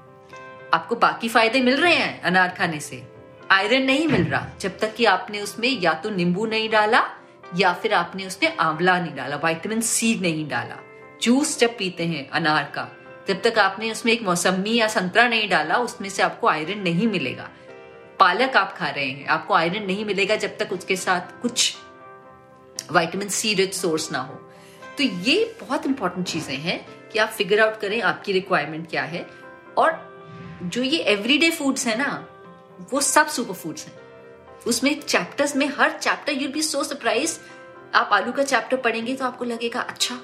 आपको 0.74 0.96
बाकी 0.96 1.28
फ़ायदे 1.28 1.60
मिल 1.60 1.76
रहे 1.76 1.94
हैं 1.94 2.20
अनार 2.22 2.54
खाने 2.58 2.80
से। 2.80 3.02
आयरन 3.50 3.82
नहीं 3.82 4.06
मिल 4.08 4.24
रहा 4.24 4.46
जब 4.60 4.78
तक 4.78 4.94
कि 4.94 5.04
आपने 5.06 5.40
उसमें 5.40 5.68
या 5.82 5.94
तो 5.94 6.10
नींबू 6.10 6.46
नहीं 6.46 6.68
डाला 6.70 7.02
या 7.56 7.72
फिर 7.72 7.94
आपने 7.94 8.26
उसमें 8.26 8.56
आंवला 8.56 8.98
नहीं 9.00 9.14
डाला 9.14 9.36
विटामिन 9.44 9.80
सी 9.80 10.14
नहीं 10.20 10.48
डाला। 10.48 10.78
जूस 11.22 11.58
जब 11.58 11.76
पीते 11.78 12.04
हैं 12.06 12.28
अनार 12.30 12.72
का 12.74 12.88
जब 13.28 13.42
तक 13.42 13.58
आपने 13.58 13.90
उसमें 13.90 14.12
एक 14.12 14.22
मौसमी 14.22 14.74
या 14.74 14.88
संतरा 14.88 15.28
नहीं 15.28 15.48
डाला, 15.48 15.76
उसमें 15.76 16.08
से 16.08 16.22
आपको 16.22 16.46
आयरन 16.46 16.78
नहीं 16.78 17.08
मिलेगा। 17.08 17.48
पालक 18.20 18.56
आप 18.56 18.76
खा 18.78 18.88
रहे 18.88 19.06
हैं, 19.06 19.26
आपको 19.26 19.54
आयरन 19.54 19.82
नहीं 19.82 20.04
मिलेगा 20.04 20.36
जब 20.36 20.56
तक 20.58 20.72
उसके 20.72 20.96
साथ 20.96 21.40
कुछ 21.42 21.76
विटामिन 22.92 23.28
सी 23.28 23.54
रिच 23.54 23.74
सोर्स 23.74 24.12
ना 24.12 24.18
हो। 24.18 24.34
तो 24.98 25.04
ये 25.04 25.56
बहुत 25.60 25.86
इंपॉर्टेंट 25.86 26.26
चीज़ें 26.26 26.56
हैं 26.56 26.86
कि 27.12 27.18
आप 27.18 27.28
फिगर 27.28 27.60
आउट 27.60 27.80
करें 27.80 28.02
आपकी 28.02 28.32
रिक्वायरमेंट 28.32 28.88
क्या 28.90 29.02
है। 29.02 29.26
और 29.78 30.60
जो 30.62 30.82
ये 30.82 30.98
एवरीडे 30.98 31.50
फूड्स 31.50 31.86
है 31.86 31.98
ना, 31.98 32.26
वो 32.92 33.00
सब 33.00 33.26
सुपर 33.26 33.54
फूड्स 33.54 33.86
हैं। 33.86 33.94
उसमें 34.66 35.00
चैप्टर्स 35.00 35.56
में 35.56 35.66
हर 35.68 35.92
chapter 35.92 36.32
you'll 36.32 36.52
be 36.52 36.62
so 36.62 36.84
surprise 36.84 37.38
आप 37.94 38.10
आलू 38.12 38.32
का 38.32 38.42
चैप्टर 38.42 38.76
पढ़ेंगे 38.76 39.14
तो 39.14 39.24
आपको 39.24 39.44
लगेगा 39.44 39.80
अच्छा 39.80 40.14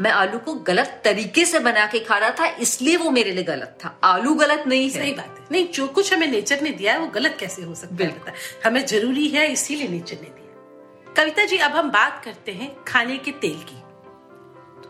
मैं 0.00 0.10
आलू 0.10 0.38
को 0.38 0.54
गलत 0.54 1.00
तरीके 1.04 1.44
से 1.44 1.58
बना 1.58 1.86
के 1.86 1.98
खा 2.00 2.18
रहा 2.18 2.30
था 2.30 2.46
इसलिए 2.56 2.96
वो 2.96 3.10
मेरे 3.10 3.30
लिए 3.30 3.44
गलत 3.44 3.78
था। 3.84 3.98
आलू 4.04 4.34
गलत 4.34 4.64
नहीं 4.66 4.90
है। 4.90 4.98
सही 4.98 5.12
बात 5.12 5.36
है। 5.38 5.46
नहीं 5.52 5.68
जो 5.68 5.86
कुछ 5.88 6.12
हमें 6.14 6.26
नेचर 6.26 6.60
ने 6.60 6.70
दिया 6.70 6.92
है 6.92 6.98
वो 6.98 7.06
गलत 7.06 7.36
कैसे 7.40 7.62
हो 7.62 7.74
सकता 7.74 8.04
है। 8.04 8.34
हमें 8.64 8.84
ज़रूरी 8.86 9.28
है 9.28 9.52
इसीलिए 9.52 9.88
नेचर 9.88 10.16
ने 10.16 10.28
दिया 10.28 11.12
कविता 11.14 11.44
जी 11.44 11.56
अब 11.58 11.72
हम 11.72 11.90
बात 11.90 12.22
करते 12.24 12.52
हैं 12.52 12.74
खाने 12.84 13.18
के 13.18 13.30
तेल 13.30 13.58
की। 13.62 13.80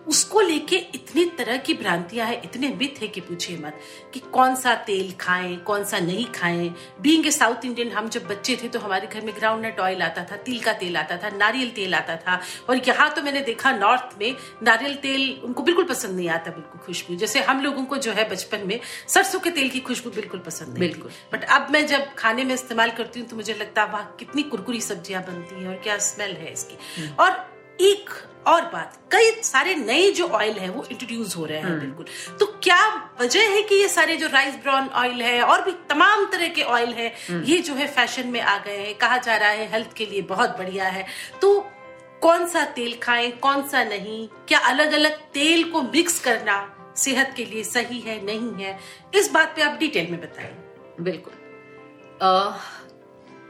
उसको 0.06 0.40
लेके 0.40 0.76
इतनी 0.94 1.24
तरह 1.38 1.56
की 1.56 1.74
भ्रांतियाँ 1.74 2.26
हैं 2.26 2.40
इतने 2.42 2.68
मिथ 2.70 3.00
है 3.02 3.08
कि 3.08 3.20
पूछिए 3.20 3.56
मत 3.58 3.78
कि 4.14 4.20
कौन 4.32 4.54
सा 4.54 4.74
तेल 4.86 5.12
खाएँ 5.20 5.56
कौन 5.66 5.84
सा 5.84 5.98
नहीं 5.98 6.24
खाएँ। 6.34 6.68
बींग 7.02 7.26
ए 7.26 7.30
साउथ 7.30 7.64
इंडियन 7.64 7.90
हम 7.90 8.08
जब 8.08 8.26
बच्चे 8.28 8.56
थे 8.62 8.68
तो 8.68 8.78
हमारे 8.78 9.06
घर 9.06 9.24
में 9.24 9.34
ग्राउंड 9.36 9.66
नट 9.66 9.80
ऑयल 9.80 10.02
आता 10.02 10.24
था 10.24 10.36
तिल 10.38 10.60
का 10.60 10.72
तेल 10.72 10.96
आता 10.96 11.16
था 11.16 11.30
नारियल 11.36 11.70
तेल 11.70 11.94
आता 11.94 12.16
था। 12.16 12.40
और 12.68 12.82
यहाँ 12.88 13.10
तो 13.14 13.22
मैंने 13.22 13.40
देखा 13.40 13.72
नॉर्थ 13.72 14.18
में 14.20 14.34
नारियल 14.62 14.94
तेल 15.02 15.40
उनको 15.44 15.62
बिल्कुल 15.62 15.84
पसंद 15.84 16.16
नहीं 16.16 16.28
आता 16.28 16.50
बिल्कुल 16.50 16.80
खुशबू। 16.86 17.16
जैसे 17.16 17.42
हम 17.42 17.62
लोगों 17.62 17.84
को 17.84 17.96
जो 17.98 18.12
है 18.12 18.28
बचपन 18.30 18.66
में 18.66 18.78
सरसों 19.08 19.40
के 19.40 19.50
तेल 19.50 19.70
की 19.70 19.80
खुशबू 19.80 20.10
बिल्कुल 20.10 20.40
पसंद 20.40 20.68
नहीं 20.68 20.88
बिल्कुल। 20.88 21.10
बट 21.32 21.44
अब 21.50 21.70
मैं 21.70 21.86
जब 21.86 22.14
खाने 22.14 22.44
में 22.44 22.54
इस्तेमाल 22.54 22.90
करती 22.90 23.20
हूँ 23.20 23.28
तो 23.28 23.36
मुझे 23.36 23.54
लगता 23.54 23.82
है 23.82 23.92
वाह 23.92 24.02
कितनी 24.18 24.42
कुरकुरी 24.44 24.80
सब्ज़ियाँ 24.82 25.22
बनती 25.22 25.62
हैं 25.62 25.68
और 25.68 25.82
क्या 25.82 25.98
स्मेल 26.02 26.36
है 26.36 26.52
इसकी? 26.52 27.08
और 27.20 27.53
एक 27.80 28.10
और 28.46 28.62
बात 28.62 28.96
कई 29.12 29.30
सारे 29.42 29.74
नए 29.74 30.10
जो 30.12 30.26
ऑयल 30.28 30.58
है 30.58 30.68
वो 30.70 30.84
इंट्रोड्यूस 30.90 31.36
हो 31.36 31.44
रहे 31.44 31.58
हैं 31.58 31.78
बिल्कुल। 31.80 32.06
तो 32.40 32.46
क्या 32.62 32.78
वजह 33.20 33.50
है 33.50 33.62
कि 33.62 33.74
ये 33.74 33.88
सारे 33.88 34.16
जो 34.16 34.26
राइस 34.26 34.54
ब्राउन 34.54 34.88
ऑयल 34.88 35.22
है 35.22 35.40
और 35.42 35.62
भी 35.64 35.72
तमाम 35.90 36.24
तरह 36.24 36.48
के 36.48 36.62
ऑयल 36.62 36.92
है 36.94 37.06
ये 37.30 37.58
जो 37.58 37.74
है 37.74 37.86
फ़ैशन 37.86 38.28
में 38.28 38.40
आ 38.40 38.56
गए 38.58 38.76
हैं 38.78 38.94
कहा 38.94 39.16
जा 39.18 39.36
रहा 39.36 39.48
है 39.48 39.70
हेल्थ 39.72 39.92
के 39.92 40.06
लिए 40.06 40.22
बहुत 40.22 40.56
बढ़िया 40.58 40.88
है। 40.88 41.06
तो 41.40 41.60
कौन 42.22 42.46
सा 42.48 42.64
तेल 42.64 42.98
खाएँ 43.02 43.30
कौन 43.30 43.68
सा 43.68 43.84
नहीं? 43.84 44.28
क्या 44.48 44.58
अलग 44.58 44.92
अलग 44.92 45.18
तेल 45.32 45.64
को 45.70 45.82
मिक्स 45.82 46.20
करना 46.20 46.60
सेहत 46.96 47.32
के 47.36 47.44
लिए 47.44 47.64
सही 47.64 48.00
है 48.00 48.24
नहीं 48.24 48.64
है? 48.64 48.78
इस 49.14 49.32
बात 49.32 49.56
पे 49.56 49.62
आप 49.62 49.78
डिटेल 49.78 50.10
में 50.10 50.20
बताएँ। 50.20 50.54
बिल्कुल। 51.00 51.32
uh, 52.22 52.52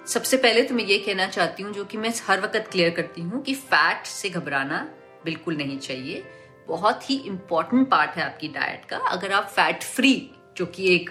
सबसे 0.06 0.36
पहले 0.36 0.62
तो 0.62 0.74
मैं 0.74 0.84
ये 0.84 0.98
कहना 0.98 1.26
चाहती 1.26 1.62
हूँ, 1.62 1.72
जो 1.72 1.84
कि 1.84 1.98
मैं 1.98 2.12
हर 2.26 2.40
वक्त 2.40 2.56
क्लियर 2.72 2.90
करती 2.90 3.22
हूँ 3.22 3.42
कि 3.42 3.54
फैट 3.54 4.06
से 4.06 4.30
घबराना 4.30 4.86
बिल्कुल 5.24 5.56
नहीं 5.56 5.78
चाहिए। 5.78 6.24
बहुत 6.68 7.08
ही 7.10 7.16
इंपॉर्टेंट 7.26 7.88
पार्ट 7.90 8.10
है 8.10 8.22
आपकी 8.24 8.48
डाइट 8.48 8.84
का। 8.84 8.96
अगर 9.08 9.32
आप 9.32 9.46
फैट 9.46 9.82
फ्री 9.84 10.14
जो 10.56 10.66
कि 10.66 10.94
एक 10.94 11.10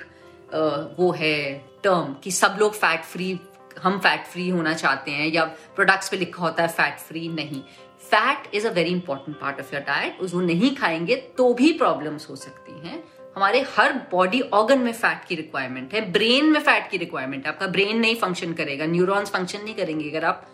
वो 1.00 1.12
है 1.12 1.53
टर्म 1.83 2.13
कि 2.23 2.31
सब 2.31 2.57
लोग 2.59 2.73
फैट 2.73 3.03
फ्री 3.03 3.39
हम 3.81 3.97
फैट 4.00 4.25
फ्री 4.25 4.47
होना 4.50 4.73
चाहते 4.73 5.12
हैं 5.12 5.27
या 5.27 5.43
प्रोडक्ट्स 5.75 6.09
पे 6.09 6.17
लिखा 6.17 6.43
होता 6.43 6.63
है 6.63 6.69
फैट 6.69 7.00
फ्री 7.00 7.27
नहीं। 7.29 7.62
Fat 8.03 8.53
is 8.55 8.67
a 8.67 8.71
very 8.71 8.91
important 8.91 9.39
part 9.39 9.59
of 9.59 9.73
your 9.73 9.83
diet 9.83 10.19
उसको 10.21 10.41
नहीं 10.41 10.75
खाएँगे 10.75 11.15
तो 11.38 11.53
भी 11.53 11.71
प्रॉब्लम्स 11.73 12.29
हो 12.29 12.35
सकती 12.35 12.79
हैं। 12.88 13.03
हमारे 13.36 13.62
हर 13.78 13.94
बॉडी 14.12 14.42
ऑर्गन 14.54 14.80
में 14.80 14.92
फैट 14.94 15.25
की 15.28 15.36
रिक्वायरमेंट 15.36 15.94
है 15.94 16.02
ब्रेन 16.12 16.52
में 16.52 16.60
फैट 16.60 16.90
की 16.90 16.98
रिक्वायरमेंट 16.98 17.46
है। 17.46 17.52
आपका 17.54 17.68
ब्रेन 17.68 18.00
नहीं 18.00 18.16
फ़ंक्शन 18.16 18.54
करेगा 18.54 18.86
न्यूरॉन्स 18.86 19.30
फ़ंक्शन 19.30 19.63
नहीं 19.63 19.75
करेंगे 19.75 20.10
अगर 20.10 20.25
आप 20.25 20.46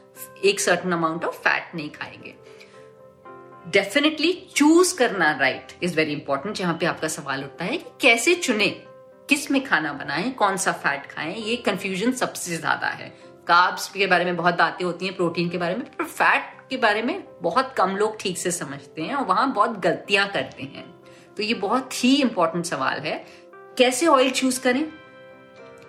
एक 0.45 0.59
सर्टन 0.59 0.91
अमाउंट 0.91 1.25
ऑफ़ 1.25 1.35
फैट 1.37 1.75
नहीं 1.75 1.89
खाएँगे। 1.89 2.35
डेफिनेटली 3.71 4.31
चूज़ 4.55 4.97
करना 4.97 5.31
राइट 5.31 5.73
इज़ 5.83 5.95
वेरी 5.95 6.13
इंपॉर्टेंट 6.13 6.55
जहाँ 6.55 6.77
पे 6.79 6.85
आपका 6.85 7.07
सवाल 7.07 7.43
उठता 7.43 7.65
है 7.65 7.77
कि 7.77 7.91
कैसे 8.01 8.35
चुने, 8.35 8.67
किसमें 9.29 9.63
खाना 9.63 9.93
बनाएँ, 9.93 10.31
कौन 10.31 10.57
सा 10.57 10.71
फैट 10.71 11.05
खाएँ, 11.05 11.35
ये 11.35 11.55
कंफ्यूजन 11.55 12.11
सबसे 12.11 12.57
ज़्यादा 12.57 12.87
है। 12.87 13.09
कार्ब्स 13.47 13.89
के 13.89 14.07
बारे 14.07 14.25
में 14.25 14.37
बहुत 14.37 14.57
बातें 14.57 14.85
होती 14.85 15.05
हैं 15.05 15.15
प्रोटीन 15.15 15.49
के 15.49 15.57
बारे 15.57 15.75
में, 15.75 15.83
पर 15.85 16.03
फैट 16.03 16.69
के 16.69 16.77
बारे 16.77 17.01
में 17.01 17.23
बहुत 17.41 17.73
कम 17.77 17.95
लोग 17.95 18.19
ठीक 18.19 18.37
से 18.37 18.51
समझते 18.51 19.01
हैं 19.01 19.15
और 19.15 19.25
वहाँ 19.25 19.53
बहुत 19.53 19.79
गलतियाँ 19.79 20.27
करते 20.29 20.63
हैं। 20.63 20.98
तो 21.37 21.43
ये 21.43 21.53
बहुत 21.53 22.03
ही 22.03 22.15
इंपॉर्टेंट 22.21 22.65
सवाल 22.65 22.99
है। 22.99 23.25
कैसे 23.77 24.07
ऑयल 24.07 24.29
चूज़ 24.29 24.61
करें? 24.61 24.83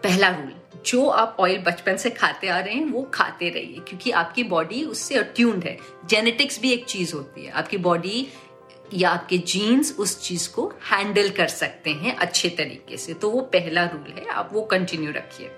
पहला 0.03 0.29
रूल 0.29 0.55
जो 0.87 1.07
आप 1.07 1.37
ऑयल 1.41 1.59
बचपन 1.59 1.97
से 1.97 2.11
खाते 2.11 2.49
आ 2.49 2.59
रहे 2.59 2.75
हैं, 2.75 2.85
वो 2.85 3.03
खाते 3.15 3.49
रहिए, 3.49 3.81
क्योंकि 3.89 4.11
आपकी 4.11 4.45
बॉडी 4.45 4.85
उससे 4.85 5.15
अट्यून्ड 5.15 5.65
है। 5.65 5.79
जेनेटिक्स 6.07 6.61
भी 6.61 6.73
एक 6.73 6.85
चीज़ 6.85 7.15
होती 7.15 7.45
है। 7.45 7.53
आपकी 7.53 7.77
बॉडी 7.77 8.27
या 8.95 9.11
आपके 9.11 9.39
जीन्स 9.39 9.97
उस 9.99 10.23
चीज़ 10.23 10.49
को 10.51 10.73
हैंडल 10.93 11.31
कर 11.31 11.49
सकते 11.49 11.91
हैं 11.91 12.17
अच्छे 12.17 12.49
तरीके 12.49 12.97
से। 12.97 13.15
तो 13.15 13.31
वो 13.31 13.41
पहला 13.41 13.85
रूल 13.85 14.13
है, 14.19 14.27
आप 14.27 14.51
वो 14.53 14.63
कंटिन्यू 14.63 15.11
रखिए। 15.11 15.51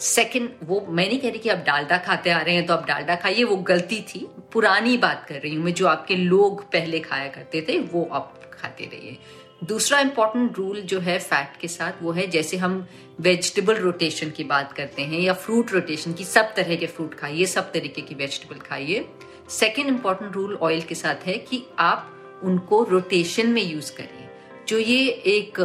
सेकंड 0.00 0.50
वो 0.62 0.86
मैं 0.88 1.08
नहीं 1.08 1.18
कह 1.20 1.30
रही 1.30 1.38
कि 1.38 1.48
आप 1.48 1.58
डालडा 1.58 1.98
खाते 1.98 2.30
आ 2.30 2.38
रहे 2.38 2.54
हैं 2.54 2.66
तो 2.66 2.74
आप 2.74 2.86
डालडा 2.86 3.14
खाइए, 3.14 3.44
वो 3.44 3.56
गलती 3.56 4.00
थी। 4.00 4.28
पुरानी 4.52 4.96
बात 4.96 5.26
कर 5.28 5.34
रही 5.34 5.54
हूँ 5.54 5.64
मैं, 5.64 5.74
जो 5.74 5.86
आपके 5.86 6.16
लोग 6.16 6.64
पहले 6.64 7.00
खाया 7.00 7.28
करते 7.28 7.66
थे, 7.68 7.78
वो 7.78 8.08
आप 8.12 8.40
खाते 8.64 8.84
रहिए। 8.84 9.18
दूसरा 9.64 9.98
इंपॉर्टेंट 10.00 10.56
रूल 10.58 10.80
जो 10.82 10.98
है 11.00 11.18
फैट 11.18 11.56
के 11.60 11.68
साथ, 11.68 12.02
वो 12.02 12.12
है 12.12 12.26
जैसे 12.26 12.56
हम 12.56 12.86
वेजिटेबल 13.20 13.74
रोटेशन 13.74 14.30
की 14.30 14.44
बात 14.44 14.72
करते 14.72 15.02
हैं 15.02 15.20
या 15.20 15.32
फ्रूट 15.34 15.72
रोटेशन 15.72 16.12
की, 16.12 16.24
सब 16.24 16.54
तरह 16.54 16.76
के 16.76 16.86
फ्रूट 16.86 17.14
खाइए, 17.14 17.46
सब 17.46 17.72
तरीके 17.72 18.02
की 18.02 18.14
वेजिटेबल 18.14 18.60
खाइए। 18.60 19.04
सेकेंड 19.50 19.88
इंपॉर्टेंट 19.88 20.32
रूल 20.34 20.54
ऑयल 20.62 20.80
के 20.80 20.94
साथ 20.94 21.26
है 21.26 21.38
कि 21.38 21.62
आप 21.78 22.40
उनको 22.44 22.82
रोटेशन 22.84 23.48
में 23.48 23.62
यूज़ 23.62 23.92
करिए। 23.92 24.28
जो 24.68 24.78
ये 24.78 25.08
एक 25.08 25.60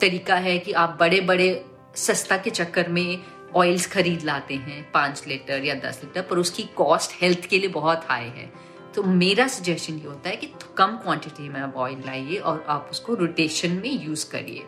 तरीका 0.00 0.36
है 0.36 0.58
कि 0.58 0.72
आप 0.72 0.96
बड़े 1.00 1.20
बड़े 1.20 1.64
सस्ता 1.96 2.36
के 2.36 2.50
चक्कर 2.50 2.88
में 2.88 3.18
ऑयल्स 3.56 3.86
खरीद 3.86 4.22
लाते 4.24 4.54
हैं, 4.54 4.90
पाँच 4.92 5.24
लीटर 5.26 5.64
या 5.64 5.74
दस 5.74 6.00
लीटर, 6.04 6.22
पर 6.22 6.38
उसकी 6.38 6.62
कॉस्ट 6.76 7.22
हेल्थ 7.22 7.46
के 7.46 7.58
लिए 7.58 7.68
बहुत 7.68 8.04
हाई 8.08 8.24
है। 8.24 8.50
तो 8.94 9.02
मेरा 9.02 9.46
सजेशन 9.46 9.94
ये 9.94 10.06
होता 10.06 10.28
है 10.28 10.36
कि 10.36 10.50
कम 10.76 10.96
क्वांटिटी 10.96 11.48
में 11.48 11.60
आप 11.60 11.76
ऑयल 11.76 12.02
लाइए 12.06 12.36
और 12.36 12.64
आप 12.68 12.88
उसको 12.90 13.14
रोटेशन 13.14 13.70
में 13.70 14.04
यूज़ 14.04 14.30
करिए। 14.30 14.64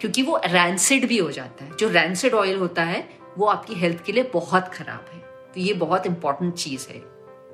क्योंकि 0.00 0.22
वो 0.22 0.40
रैंसिड 0.44 1.08
भी 1.08 1.18
हो 1.18 1.30
जाता 1.30 1.64
है। 1.64 1.76
जो 1.76 1.88
रैंसिड 1.88 2.34
ऑयल 2.34 2.56
होता 2.56 2.82
है, 2.82 3.18
वो 3.38 3.46
आपकी 3.46 3.74
हेल्थ 3.74 4.04
के 4.04 4.12
लिए 4.12 4.24
बहुत 4.24 4.68
खराब 4.68 5.06
है। 5.12 5.18
तो 5.54 5.60
ये 5.60 5.74
बहुत 5.74 6.06
इंपॉर्टेंट 6.06 6.54
चीज़ 6.54 6.88
है। 6.88 7.02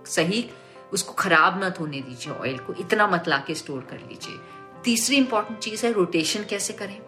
सही, 0.07 0.51
उसको 0.93 1.13
खराब 1.13 1.65
मत 1.65 1.81
होने 1.81 2.01
दीजिए 2.01 2.35
ऑयल 2.35 2.59
को। 2.59 2.73
इतना 2.73 3.07
मत 3.07 3.25
ला 3.29 3.39
के 3.39 3.55
स्टोर 3.55 3.81
कर 3.81 3.99
लीजिए। 3.99 4.39
तीसरी 4.85 5.17
इंपॉर्टेंट 5.17 5.59
चीज़ 5.59 5.87
है 5.87 5.93
रोटेशन 5.93 6.45
कैसे 6.45 6.73
करें? 6.73 7.01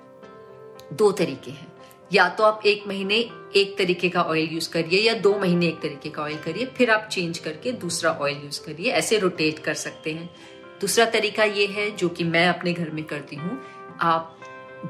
दो 0.93 1.13
तरीके 1.13 1.51
हैं। 1.51 1.72
या 2.13 2.29
तो 2.29 2.45
आप 2.45 2.63
एक 2.67 2.85
महीने 2.89 3.17
एक 3.57 3.75
तरीके 3.79 4.09
का 4.09 4.23
ऑयल 4.23 4.49
यूज़ 4.53 4.69
करिए 4.71 5.01
या 5.01 5.15
दो 5.17 5.35
महीने 5.39 5.67
एक 5.67 5.81
तरीके 5.83 6.09
का 6.11 6.23
ऑयल 6.23 6.39
करिए 6.45 6.65
फिर 6.77 6.91
आप 6.91 7.09
चेंज 7.13 7.39
करके 7.39 7.73
दूसरा 7.81 8.11
ऑयल 8.13 8.37
यूज़ 8.45 8.61
करिए 8.67 8.93
ऐसे 8.93 9.19
रोटेट 9.19 9.59
कर 9.59 9.75
सकते 9.77 10.13
हैं। 10.13 10.29
दूसरा 10.81 11.05
तरीका 11.11 11.45
ये 11.45 11.67
है 11.69 11.91
जो 11.97 12.09
कि 12.09 12.25
मैं 12.27 12.47
अपने 12.49 12.73
घर 12.73 12.91
में 12.91 13.05
करती 13.05 13.37
हूँ 13.37 13.59
आप 14.03 14.39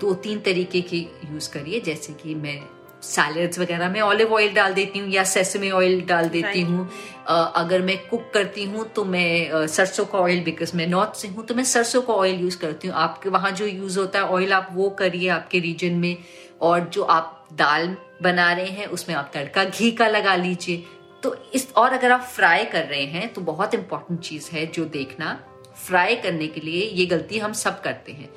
दो 0.00 0.14
तीन 0.16 0.40
तरीके 0.40 0.80
के 0.82 0.96
यूज़ 0.96 1.50
करिए 1.52 1.80
जैसे 1.80 2.12
कि 2.12 2.34
मैं 2.34 2.60
सैलड्स 3.04 3.58
वगैरह 3.58 3.88
में 3.90 4.00
ऑलिव 4.00 4.32
ऑयल 4.34 4.52
डाल 4.54 4.74
देती 4.74 4.98
हूँ 4.98 5.08
या 5.10 5.24
सेसमे 5.24 5.70
ऑयल 5.70 6.00
डाल 6.08 6.28
देती 6.28 6.60
हूँ। 6.60 6.88
अगर 7.28 7.82
मैं 7.82 7.96
कुक 8.08 8.30
करती 8.34 8.64
हूँ 8.64 8.84
तो 8.96 9.04
मैं 9.04 9.66
सरसों 9.68 10.04
का 10.04 10.18
ऑयल 10.18 10.42
बिकॉज़ 10.44 10.76
मैं 10.76 10.86
नॉर्थ 10.86 11.16
से 11.16 11.28
हूँ 11.28 11.44
तो 11.46 11.54
मैं 11.54 11.64
सरसों 11.64 12.02
का 12.02 12.14
ऑयल 12.14 12.40
यूज़ 12.40 12.58
करती 12.58 12.88
हूँ। 12.88 12.96
आपके 12.96 13.28
वहाँ 13.28 13.50
जो 13.52 13.66
यूज़ 13.66 13.98
होता 13.98 14.18
है 14.18 14.24
ऑयल 14.26 14.52
आप 14.52 14.68
वो 14.72 14.88
करिए 15.00 15.28
आपके 15.30 15.58
रीजन 15.60 15.94
में। 15.94 16.16
और 16.62 16.80
जो 16.80 17.02
आप 17.02 17.48
दाल 17.52 17.96
बना 18.22 18.52
रहे 18.52 18.68
हैं 18.68 18.86
उसमें 18.86 19.16
आप 19.16 19.30
तड़का 19.34 19.64
घी 19.64 19.90
का 19.92 20.08
लगा 20.08 20.34
लीजिए। 20.36 20.84
तो 21.22 21.34
इस 21.54 21.72
और 21.76 21.92
अगर 21.92 22.12
आप 22.12 22.22
फ्राई 22.22 22.64
कर 22.64 22.84
रहे 22.84 23.04
हैं 23.04 23.32
तो 23.32 23.40
बहुत 23.40 23.74
इंपॉर्टेंट 23.74 24.20
चीज़ 24.20 24.50
है 24.50 24.66
जो 24.66 24.84
देखना। 24.84 25.40
फ्राई 25.86 26.16
करने 26.16 26.46
के 26.46 26.60
लिए 26.60 26.86
ये 26.86 27.06
गलती 27.06 27.38
हम 27.38 27.52
सब 27.52 27.82
करते 27.82 28.12
हैं। 28.12 28.28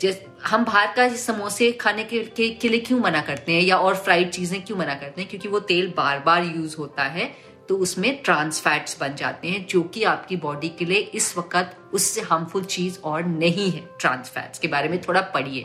जैसे 0.00 0.26
हम 0.44 0.64
बाहर 0.64 0.92
का 0.96 1.08
समोसे 1.08 1.70
खाने 1.72 2.04
के, 2.04 2.18
के, 2.18 2.48
के 2.50 2.68
लिए 2.68 2.80
क्यों 2.80 2.98
मना 3.00 3.20
करते 3.22 3.52
हैं? 3.52 3.62
या 3.62 3.76
और 3.76 3.96
फ्राइड 3.96 4.30
चीज़ें 4.30 4.62
क्यों 4.64 4.78
मना 4.78 4.94
करते 4.94 5.20
हैं? 5.20 5.30
क्योंकि 5.30 5.48
वो 5.48 5.60
तेल 5.60 5.92
बार 5.96 6.18
बार 6.18 6.44
यूज़ 6.44 6.76
होता 6.76 7.02
है 7.02 7.32
तो 7.68 7.76
उसमें 7.76 8.22
ट्रांस 8.22 8.60
फैट्स 8.60 9.00
बन 9.00 9.14
जाते 9.14 9.48
हैं 9.48 9.66
जो 9.66 9.82
कि 9.82 10.02
आपकी 10.04 10.36
बॉडी 10.36 10.68
के 10.68 10.84
लिए 10.84 10.98
इस 11.14 11.36
वक्त 11.38 11.76
उससे 11.94 12.20
हार्मफुल 12.20 12.64
चीज़ 12.64 12.98
और 13.04 13.24
नहीं 13.24 13.70
है। 13.70 13.88
ट्रांस 14.00 14.28
फैट्स 14.28 14.58
के 14.58 14.68
बारे 14.68 14.88
में 14.88 15.00
थोड़ा 15.02 15.20
पढ़िए। 15.20 15.64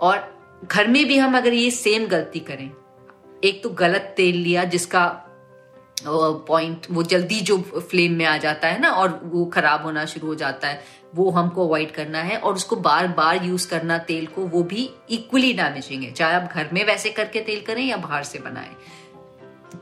और 0.00 0.33
घर 0.64 0.88
में 0.88 1.04
भी 1.06 1.16
हम 1.18 1.36
अगर 1.36 1.52
ये 1.52 1.70
सेम 1.70 2.06
गलती 2.06 2.40
करें, 2.40 2.70
एक 3.44 3.62
तो 3.62 3.70
गलत 3.70 4.14
तेल 4.16 4.36
लिया 4.36 4.64
जिसका 4.64 5.06
पॉइंट 6.06 6.86
वो 6.90 7.02
जल्दी 7.02 7.40
जो 7.40 7.56
फ्लेम 7.90 8.12
में 8.12 8.24
आ 8.24 8.36
जाता 8.36 8.68
है 8.68 8.80
ना, 8.80 8.88
और 8.88 9.20
वो 9.24 9.44
खराब 9.46 9.82
होना 9.82 10.04
शुरू 10.04 10.26
हो 10.26 10.34
जाता 10.34 10.68
है, 10.68 10.82
वो 11.14 11.30
हमको 11.30 11.66
अवॉइड 11.66 11.90
करना 11.90 12.18
है 12.18 12.36
और 12.36 12.54
उसको 12.54 12.76
बार 12.78 13.06
बार 13.08 13.44
यूज़ 13.44 13.68
करना 13.68 13.98
तेल 14.00 14.26
को, 14.26 14.42
वो 14.42 14.62
भी 14.62 14.88
इक्वली 15.10 15.52
डैमेजिंग 15.52 16.02
है। 16.02 16.10
चाहे 16.12 16.34
आप 16.34 16.52
घर 16.52 16.68
में 16.72 16.84
वैसे 16.86 17.10
करके 17.10 17.40
तेल 17.40 17.60
करें 17.60 17.84
या 17.84 17.96
बाहर 17.96 18.22
से 18.22 18.38
बनाएँ। 18.38 18.74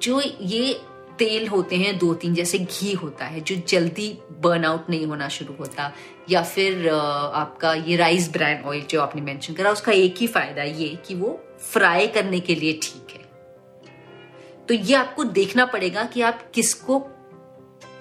जो 0.02 0.20
ये 0.20 0.80
तेल 1.22 1.46
होते 1.48 1.76
हैं 1.76 1.98
दो 1.98 2.12
तीन 2.14 2.34
जैसे 2.34 2.58
घी 2.58 2.92
होता 2.92 3.24
है, 3.24 3.40
जो 3.40 3.56
जल्दी 3.68 4.08
बर्न 4.40 4.64
आउट 4.64 4.90
नहीं 4.90 5.06
होना 5.06 5.28
शुरू 5.28 5.54
होता। 5.54 5.92
या 6.30 6.42
फिर 6.42 6.88
आपका 6.88 7.72
ये 7.74 7.96
राइस 7.96 8.30
ब्रांड 8.32 8.64
ऑयल 8.64 8.82
जो 8.82 9.00
आपने 9.00 9.22
मेंशन 9.22 9.54
करा, 9.54 9.70
उसका 9.70 9.92
एक 9.92 10.16
ही 10.18 10.26
फ़ायदा 10.26 10.62
ये 10.62 10.88
कि 11.06 11.14
वो 11.14 11.40
फ्राई 11.62 12.06
करने 12.06 12.40
के 12.40 12.54
लिए 12.54 12.78
ठीक 12.82 13.06
है। 13.10 13.20
तो 14.68 14.74
ये 14.74 14.94
आपको 14.94 15.24
देखना 15.24 15.66
पड़ेगा 15.66 16.04
कि 16.04 16.20
आप 16.22 16.50
किसको, 16.50 16.98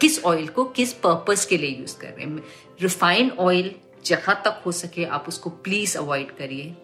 किस 0.02 0.24
ऑयल 0.26 0.48
को 0.48 0.64
किस 0.66 0.94
पर्पस 0.94 1.46
के 1.46 1.58
लिए 1.58 1.70
यूज़ 1.70 1.98
कर 1.98 2.08
रहे 2.08 2.26
हैं। 2.26 2.44
रिफाइंड 2.82 3.32
ऑयल 3.40 3.74
जहाँ 4.06 4.42
तक 4.46 4.62
हो 4.66 4.72
सके, 4.72 5.06
आप 5.06 5.26
उसको 5.28 5.50
प्लीज़ 5.50 5.98
अवॉइड 5.98 6.32
करिए। 6.32 6.76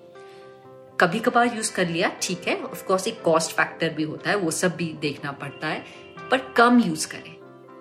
कभी 1.00 1.20
कभार 1.20 1.56
यूज़ 1.56 1.72
कर 1.74 1.88
लिया, 1.88 2.12
ठीक 2.22 2.48
है। 2.48 2.62
ऑफकोर्स 2.64 3.08
एक 3.08 3.22
कॉस्ट 3.22 3.52
फैक्टर 3.52 3.90
भी 3.90 4.04
होता 4.04 4.30
है, 4.30 4.36
वो 4.36 4.52
सब 4.52 4.76
भी 4.76 4.94
देखना 5.02 5.32
पड़ता 5.32 5.68
है। 5.68 6.07
पर 6.32 6.54
कम 6.58 6.80
यूज़ 6.80 7.08
करें। 7.08 7.34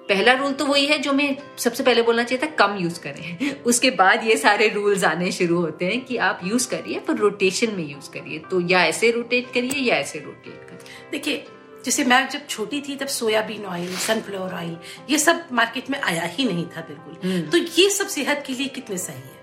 पहला 0.09 0.33
रूल 0.33 0.53
तो 0.53 0.67
वही 0.67 0.87
है 0.87 0.99
जो 0.99 1.13
मैं 1.13 1.37
सबसे 1.59 1.83
पहले 1.83 2.03
बोलना 2.03 2.23
चाहिए 2.23 2.43
था 2.43 2.51
कम 2.57 2.77
यूज़ 2.77 3.01
करें। 3.01 3.63
उसके 3.67 3.91
बाद 3.91 4.25
ये 4.25 4.37
सारे 4.37 4.69
रूल्स 4.69 5.05
आने 5.05 5.33
शुरू 5.33 5.61
होते 5.61 5.85
हैं 5.85 6.05
कि 6.05 6.17
आप 6.17 6.41
यूज़ 6.45 6.69
करिए 6.69 6.99
पर 6.99 7.17
रोटेशन 7.17 7.75
में 7.75 7.85
यूज़ 7.85 8.11
करिए। 8.11 8.39
तो 8.39 8.61
या 8.61 8.85
ऐसे 8.85 9.11
रोटेट 9.11 9.53
करिए 9.53 9.81
या 9.83 9.97
ऐसे 9.97 10.19
रोटेट 10.19 10.69
करिए। 10.69 11.11
देखिए 11.11 11.45
जैसे 11.85 12.05
मैं 12.05 12.29
जब 12.29 12.47
छोटी 12.49 12.81
थी 12.81 12.97
तब 12.97 13.07
सोयाबीन 13.07 13.65
ऑयल 13.65 13.95
सनफ्लावर 13.97 14.55
ऑयल 14.55 14.77
ये 15.11 15.19
सब 15.19 15.47
मार्केट 15.53 15.91
में 15.91 16.01
आया 16.01 16.25
ही 16.25 16.45
नहीं 16.45 16.67
था 16.67 16.81
बिल्कुल। 16.81 17.41
तो 17.51 17.59
ये 17.83 17.91
सब 17.91 18.07
सेहत 18.07 18.45
के 18.47 18.53
लिए 18.53 18.69
कितने 18.69 18.99
सही 18.99 19.17
है? 19.17 19.35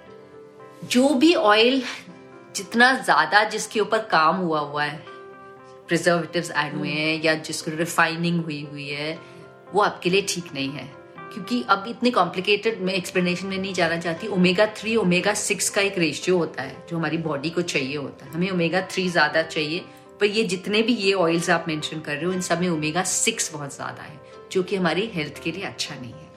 जो 0.83 1.09
भी 1.09 1.33
ऑयल 1.33 1.81
जितना 2.55 2.91
ज़्यादा 2.93 3.43
जिसके 3.43 3.79
ऊपर 3.79 3.97
काम 3.97 4.35
हुआ 4.35 4.59
हुआ 4.59 4.83
है 4.83 5.12
प्रिजर्वेटिव्स 5.93 6.51
ऐड 6.57 6.73
हुए 6.73 6.89
हैं 6.89 7.21
या 7.23 7.33
जिसको 7.47 7.71
रिफाइनिंग 7.77 8.43
हुई 8.43 8.61
हुई 8.71 8.87
है 8.89 9.17
वो 9.73 9.81
आपके 9.81 10.09
लिए 10.09 10.21
ठीक 10.29 10.53
नहीं 10.53 10.69
है। 10.71 10.85
क्योंकि 11.33 11.63
अब 11.69 11.85
इतने 11.87 12.09
कॉम्प्लिकेटेड 12.11 12.81
मैं 12.81 12.93
एक्सप्लेनेशन 12.93 13.47
में 13.47 13.57
नहीं 13.57 13.73
जाना 13.73 13.97
चाहती। 13.97 14.27
ओमेगा 14.29 14.65
थ्री 14.77 14.95
ओमेगा 14.95 15.33
सिक्स 15.35 15.69
का 15.69 15.81
एक 15.81 15.97
रेशियो 15.97 16.37
होता 16.37 16.63
है 16.63 16.75
जो 16.89 16.97
हमारी 16.97 17.17
बॉडी 17.19 17.49
को 17.49 17.61
चाहिए 17.63 17.95
होता 17.97 18.25
है। 18.25 18.31
हमें 18.31 18.49
ओमेगा 18.51 18.81
थ्री 18.91 19.07
ज़्यादा 19.09 19.41
चाहिए 19.43 19.79
पर 20.19 20.25
ये 20.27 20.43
जितने 20.45 20.81
भी 20.81 20.93
ये 20.95 21.13
ऑयल्स 21.19 21.49
आप 21.49 21.65
मेंशन 21.67 21.99
कर 21.99 22.15
रहे 22.15 22.25
हो 22.25 22.31
इन 22.31 22.41
सब 22.41 22.59
में 22.61 22.69
ओमेगा 22.69 23.03
सिक्स 23.11 23.51
बहुत 23.53 23.75
ज़्यादा 23.75 24.03
है 24.03 24.19
जो 24.51 24.63
कि 24.63 24.75
हमारी 24.75 25.09
हेल्थ 25.13 25.43
के 25.43 25.51
लिए 25.51 25.63
अच्छा 25.65 25.95
नहीं 25.95 26.13
है। 26.13 26.31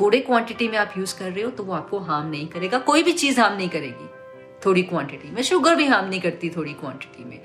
थोड़े 0.00 0.20
क्वांटिटी 0.20 0.68
में 0.68 0.78
आप 0.78 0.94
यूज़ 0.98 1.18
कर 1.18 1.30
रहे 1.30 1.44
हो 1.44 1.50
तो 1.50 1.64
वो 1.64 1.72
आपको 1.74 1.98
हार्म 2.00 2.28
नहीं 2.28 2.46
करेगा। 2.48 2.78
कोई 2.90 3.02
भी 3.02 3.12
चीज़ 3.14 3.40
हार्म 3.40 3.56
नहीं 3.56 3.68
करेगी। 3.68 4.08
थोड़ी 4.66 4.82
क्वांटिटी 4.82 5.30
में। 5.30 5.42
शुगर 5.42 5.74
भी 5.74 5.86
हार्म 5.86 6.08
नहीं 6.08 6.20
करती 6.20 6.50
थोड़ी 6.50 6.72
क्वांटिटी 6.74 7.24
में। 7.24 7.40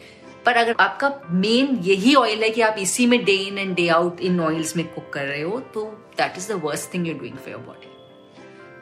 पर 0.45 0.53
अगर 0.53 0.75
आपका 0.79 1.21
मेन 1.31 1.75
यही 1.81 2.15
ऑयल 2.15 2.43
है 2.43 2.49
कि 2.49 2.61
आप 2.61 2.75
इसी 2.79 3.05
में 3.07 3.23
day 3.25 3.35
in 3.35 3.57
and 3.57 3.75
day 3.75 3.87
out 3.87 4.19
in 4.19 4.39
oils 4.39 4.77
में 4.77 4.87
कुक 4.93 5.09
कर 5.13 5.25
रहे 5.25 5.41
हो 5.41 5.59
तो 5.59 5.85
that 6.17 6.37
is 6.37 6.53
the 6.53 6.61
worst 6.63 6.93
thing 6.93 7.07
you 7.07 7.13
doing 7.13 7.37
for 7.37 7.51
your 7.51 7.61
body 7.61 7.91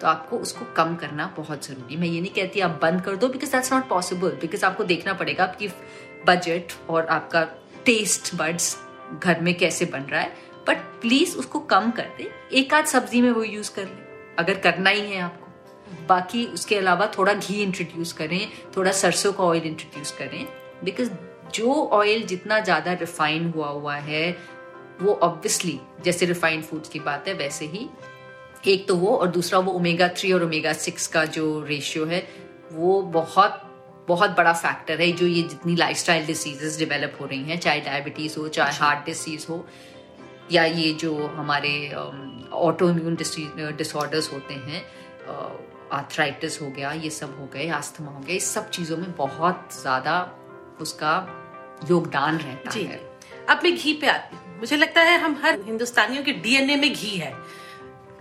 तो 0.02 0.08
आपको 0.08 0.38
उसको 0.38 0.66
कम 0.74 0.96
करना 0.96 1.34
बहुत 1.38 1.66
ज़रूरी 1.66 1.96
मैं 1.96 2.08
ये 2.08 2.22
नहीं 2.22 2.32
कहती 2.32 2.60
आप 2.60 2.80
बंद 2.82 3.02
कर 3.02 3.16
दो 3.16 3.28
because 3.28 3.52
that's 3.52 3.74
not 3.74 3.88
possible 3.90 4.30
because 4.30 4.66
आपको 4.66 4.84
देखना 4.84 5.14
पड़ेगा 5.14 5.44
आपकी 5.44 5.68
बजट 6.28 6.74
और 6.90 7.06
आपका 7.06 7.44
टेस्ट 7.86 8.36
बर्ड्स 8.36 8.78
घर 9.24 9.42
में 9.42 9.54
कैसे 9.58 9.86
बन 9.86 10.00
रहा 10.00 10.22
है। 10.22 10.36
बट 10.68 10.78
प्लीज़ 10.78 11.38
उसको 11.38 11.60
कम 11.60 11.92
कर 11.92 12.10
दे। 12.18 12.30
एक 12.54 12.74
आध 12.74 12.86
सब्ज़ी 12.86 13.22
में 13.22 13.32
वो 13.32 13.44
यूज़ 13.44 13.72
कर 13.76 13.84
ले। 13.84 14.36
अगर 14.40 14.60
करना 14.60 14.90
ही 14.90 15.02
है 15.02 15.22
आपको। 15.22 15.48
बाकी 16.08 16.46
उसके 16.46 16.76
अलावा 16.76 17.08
थोड़ा 17.18 17.34
घी 17.34 17.62
इंट्रोड्यूस 17.64 18.14
करें, 18.14 18.50
थोड़ा 18.78 18.92
सरसों 18.92 19.34
का 19.34 19.44
ऑयल 19.44 19.64
इंट्रोड्यूस 19.64 20.12
करें। 20.12 20.48
बिकॉज़ 20.84 21.10
जो 21.56 21.74
ऑयल 21.94 22.24
जितना 22.24 22.60
ज़्यादा 22.60 22.94
रिफाइन 22.94 23.52
हुआ 23.52 23.68
हुआ 23.68 23.96
है 23.96 24.38
वो 25.02 25.14
ऑब्वियसली 25.14 25.80
जैसे 26.06 26.26
रिफाइंड 26.26 26.64
फूड्स 26.64 26.90
की 26.90 27.00
बात 27.00 27.28
है 27.28 27.34
वैसे 27.34 27.66
ही। 27.66 27.88
एक 28.68 28.88
तो 28.88 28.96
वो 28.96 29.16
और 29.18 29.28
दूसरा 29.28 29.60
वो 29.60 29.72
ओमेगा 29.72 30.08
थ्री 30.08 30.32
और 30.34 30.44
ओमेगा 30.44 30.74
सिक्स 30.74 31.08
का 31.08 31.24
जो 31.26 31.64
रेशियो 31.68 32.06
है 32.06 32.28
वो 32.72 33.02
बहुत 33.02 33.62
बहुत 34.08 34.30
बड़ा 34.30 34.54
फैक्टर 34.54 35.02
है 35.02 35.12
जो 35.12 35.28
ये 35.28 35.42
जितनी 35.42 35.76
लाइफस्टाइल 35.76 36.26
डिसीजेस 36.26 36.78
डेवलप 36.80 37.18
हो 37.22 37.26
रही 37.26 37.44
हैं 37.44 37.60
चाहे 37.60 37.82
डायबिटीज़ 37.82 38.40
हो 38.40 38.48
चाहे 38.48 38.76
हार्ट 38.76 39.06
डिसीज 39.06 39.46
हो 39.50 39.66
या 40.52 40.64
ये 40.66 40.92
जो 40.94 41.16
हमारे 41.28 41.74
ऑटो 42.54 42.90
इम्यून 42.90 43.16
डिसऑर्डर्स 43.16 44.32
होते 44.34 44.54
हैं 44.54 44.86
आर्थराइटिस 45.92 46.62
हो 46.62 46.70
गया 46.70 46.92
ये 46.92 47.10
सब 47.10 47.38
हो 47.40 47.50
गए 47.54 47.68
आस्थमा 47.70 48.12
हो 48.12 48.20
गया 48.20 48.36
इस 48.36 48.54
सब 48.54 48.70
चीज़ों 48.70 48.98
में 48.98 49.12
बहुत 49.16 49.70
ज़्यादा 49.82 50.16
उसका 50.82 51.16
योगदान 51.90 52.38
रहता 52.38 52.72
जी। 52.72 52.84
है। 52.84 53.02
अब 53.50 53.60
मैं 53.64 53.76
घी 53.76 53.94
पे 53.94 54.08
आती 54.08 54.36
हूँ। 54.36 54.60
मुझे 54.60 54.78
लगता 54.78 55.02
है 55.02 55.18
हम 55.20 55.42
हर 55.44 55.60
हिंदुस्तानियों 55.62 56.24
के 56.24 56.34
डीएनए 56.34 56.76
में 56.76 56.94
घी 56.94 57.18
है। 57.18 57.34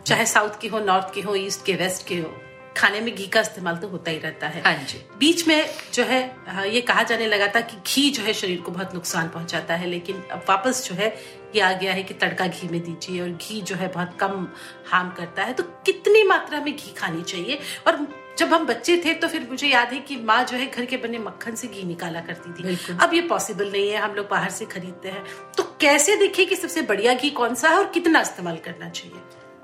चाहे 0.07 0.27
साउथ 0.27 0.61
के 0.61 0.69
हो 0.69 0.79
नॉर्थ 0.81 1.15
के 1.15 1.21
हो 1.21 1.35
ईस्ट 1.35 1.65
के 1.67 1.75
वेस्ट 1.75 2.07
के 2.07 2.17
हो 2.17 2.33
खाने 2.77 3.01
में 3.01 3.15
घी 3.15 3.27
का 3.27 3.41
इस्तेमाल 3.41 3.77
तो 3.77 3.89
होता 3.89 4.11
ही 4.11 4.19
रहता 4.19 4.49
है। 4.49 4.63
हाँ 4.63 4.85
जी। 4.85 4.99
बीच 5.19 5.49
में 5.49 5.71
जो 5.95 6.05
है 6.05 6.37
हाँ, 6.49 6.67
ये 6.67 6.81
कहा 6.81 7.03
जाने 7.03 7.27
लगा 7.27 7.47
था 7.47 7.61
कि 7.61 7.77
घी 7.87 8.11
जो 8.11 8.23
है 8.23 8.33
शरीर 8.33 8.61
को 8.61 8.71
बहुत 8.71 8.95
नुकसान 8.95 9.29
पहुंचाता 9.29 9.75
है 9.75 9.87
लेकिन 9.87 10.23
अब 10.23 10.45
वापस 10.49 10.89
जो 10.89 10.95
है 10.95 11.17
ये 11.55 11.61
आ 11.61 11.73
गया 11.73 11.93
है 11.93 12.03
कि 12.03 12.15
तड़का 12.15 12.47
घी 12.47 12.69
में 12.69 12.81
दीजिए 12.81 13.21
और 13.21 13.29
घी 13.29 13.61
जो 13.61 13.77
है 13.77 13.89
बहुत 13.89 14.17
कम 14.21 14.49
हार्म 14.87 15.11
करता 15.11 15.43
है। 15.43 15.53
तो 15.53 15.63
कितनी 15.63 16.23
मात्रा 16.23 16.61
में 16.61 16.77
घी 16.77 16.93
खानी 16.93 17.23
चाहिए? 17.23 17.59
और 17.87 18.22
जब 18.39 18.53
हम 18.53 18.67
बच्चे 18.67 18.97
थे 18.97 19.13
तो 19.15 19.29
फिर 19.29 19.47
मुझे 19.51 19.69
याद 19.69 19.93
है 19.93 19.99
कि 20.01 20.17
माँ 20.19 20.43
जो 20.45 20.57
है 20.57 20.67
घर 20.67 20.85
के 20.85 20.97
बने 20.97 21.19
मक्खन 21.19 21.55
से 21.55 21.69
घी 21.69 21.83
निकाला 21.83 22.21
करती 22.21 22.53
थी। 22.53 22.97
अब 22.97 23.15
ये 23.15 23.21
पॉसिबल 23.23 23.71
नहीं 23.73 23.91
है 23.91 23.99
हम 23.99 24.15
लोग 24.15 24.29
बाहर 24.29 24.51
से 24.51 24.65
खरीदते 24.65 25.09
हैं। 25.09 25.25
तो 25.57 25.63
कैसे 25.81 26.17
देखें 26.17 26.47
कि 26.47 26.57
सबसे 26.57 26.83
बढ़िया 26.83 27.15
घी 27.15 27.31
कौन 27.31 27.55
सा 27.55 27.69
है 27.69 27.79
और 27.79 27.89
कितना 27.89 28.21
इस्तेमाल 28.21 28.57
करना 28.57 28.89
चाहिए? 28.89 29.17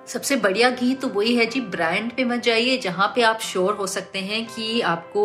सबसे 0.07 0.37
बढ़िया 0.37 0.71
घी 0.71 0.95
तो 0.95 1.09
वही 1.09 1.35
है 1.37 1.47
जी 1.47 1.61
ब्रांड 1.61 2.13
पे 2.13 2.25
मत 2.25 2.43
जाइए 2.43 2.77
जहाँ 2.79 3.13
पे 3.17 3.23
आप 3.23 3.41
श्योर 3.43 3.75
हो 3.75 3.87
सकते 3.87 4.19
हैं 4.19 4.45
कि 4.47 4.81
आपको 4.83 5.25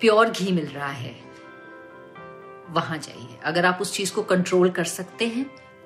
प्योर 0.00 0.30
घी 0.30 0.52
मिल 0.52 0.66
रहा 0.66 0.88
है। 0.88 1.14
वहाँ 2.70 2.98
जाइए। 2.98 3.38
अगर 3.44 3.66
आप 3.66 3.78
उस 3.80 3.92
चीज़ 3.92 4.12
को 4.12 4.22
कंट्रोल 4.22 4.70
कर 4.70 4.84
सकते 4.84 5.26
हैं 5.26 5.44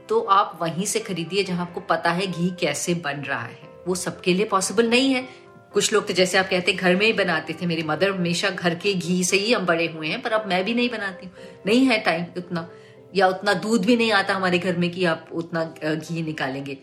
तो 0.09 0.21
आप 0.21 0.59
वहीं 0.63 0.87
से 0.87 1.01
खरीदिए 1.01 1.45
जहाँ 1.45 1.63
आपको 1.63 1.81
पता 1.81 2.11
है 2.11 2.27
घी 2.27 2.51
कैसे 2.61 2.95
बन 2.95 3.21
रहा 3.21 3.43
है। 3.43 3.69
वो 3.87 3.95
सबके 3.95 4.35
लिए 4.35 4.45
पॉसिबल 4.47 4.89
नहीं 4.91 5.13
है। 5.15 5.27
कुछ 5.75 5.93
लोग 5.93 6.07
तो 6.07 6.15
जैसे 6.15 6.39
आप 6.39 6.49
कहते 6.49 6.73
घर 6.73 6.97
में 6.97 7.05
ही 7.07 7.13
बनाते 7.13 7.53
थे 7.53 7.67
मेरी 7.67 7.83
मदर। 7.83 8.11
हमेशा 8.11 8.51
घर 8.51 8.75
के 8.75 8.93
घी 8.95 9.23
से 9.25 9.37
ही 9.37 9.53
हम 9.53 9.67
बड़े 9.67 9.87
हुए 9.87 10.09
हैं, 10.09 10.21
पर 10.23 10.33
अब 10.33 10.49
मैं 10.49 10.65
भी 10.65 10.75
नहीं 10.75 10.89
बनाती 10.91 11.27
हूँ। 11.27 11.35
नहीं 11.67 11.85
है 11.87 11.99
टाइम 12.01 12.25
उतना, 12.37 12.69
या 13.15 13.29
उतना 13.29 13.55
दूध 13.55 13.85
भी 13.85 13.97
नहीं 13.97 14.13
आता 14.13 14.35
हमारे 14.35 14.59
घर 14.59 14.77
में 14.77 14.91
कि 14.91 15.05
आप 15.05 15.29
उतना 15.33 15.65
घी 15.85 16.23
निकालेंगे। 16.23 16.79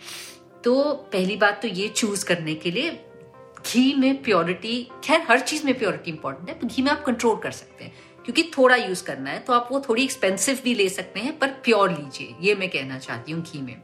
तो 0.64 0.94
पहली 1.14 1.36
बात 1.36 1.62
तो 1.62 1.68
ये 1.68 1.88
चूज़ 1.88 2.26
करने 2.26 2.56
के 2.56 2.72
लिए, 2.72 2.92
घी 3.66 3.94
में 3.94 4.22
प्योरिटी 4.24 4.88
खैर, 5.04 5.22
हर 5.30 5.40
चीज़ 5.40 5.66
में 5.66 5.78
प्योरिटी 5.78 6.12
इंपॉर्टेंट 6.12 6.50
है, 6.50 6.56
पर 6.56 6.68
घी 6.68 6.82
में 6.82 6.92
आप 6.92 7.04
कंट्रोल 7.06 7.36
कर 7.36 7.52
सकते 7.52 7.84
हैं। 7.84 7.94
क्योंकि 8.26 8.44
थोड़ा 8.58 8.76
यूज़ 8.76 9.04
करना 9.04 9.30
है 9.30 9.40
तो 9.40 9.54
आप 9.54 9.68
वो 9.72 9.80
थोड़ी 9.90 10.04
एक्सपेंसिव 10.04 10.60
भी 10.64 10.74
ले 10.76 10.88
सकते 10.90 11.20
हैं, 11.20 11.38
पर 11.40 11.48
प्योर 11.64 11.92
लीजिए, 11.92 12.36
ये 12.42 12.56
मैं 12.56 12.70
कहना 12.70 12.98
चाहती 13.00 13.32
हूँ 13.32 13.44
घी 13.44 13.62
में। 13.62 13.76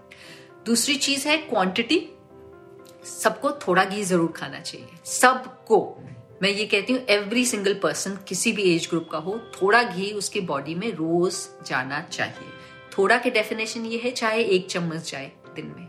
दूसरी 0.66 0.96
चीज़ 0.98 1.28
है 1.28 1.38
क्वांटिटी 1.40 1.98
सबको 3.04 3.52
थोड़ा 3.60 3.84
घी 3.86 4.04
ज़रूर 4.04 4.32
खाना 4.32 4.60
चाहिए। 4.60 4.88
सबको। 5.06 5.78
मैं 6.42 6.50
ये 6.50 6.66
कहती 6.66 6.94
हूँ 6.94 7.02
एवरी 7.10 7.46
सिंगल 7.46 7.74
पर्सन 7.74 8.18
किसी 8.28 8.52
भी 8.52 8.64
एज 8.76 8.88
ग्रुप 8.90 9.08
का 9.12 9.18
हो, 9.18 9.38
थोड़ा 9.62 9.82
घी 9.84 10.12
उसके 10.12 10.42
बॉडी 10.42 10.76
में 10.76 10.92
रोज 10.92 11.36
जाना 11.68 12.02
चाहिए। 12.02 12.50
थोड़ा 12.98 13.18
के 13.18 13.30
डेफिनेशन 13.30 13.86
ये 13.86 13.98
है, 13.98 14.12
चाहे 14.12 14.44
एक 14.44 14.70
चम्मच 14.70 15.12
जाए 15.12 15.32
दिन 15.56 15.74
में। 15.78 15.88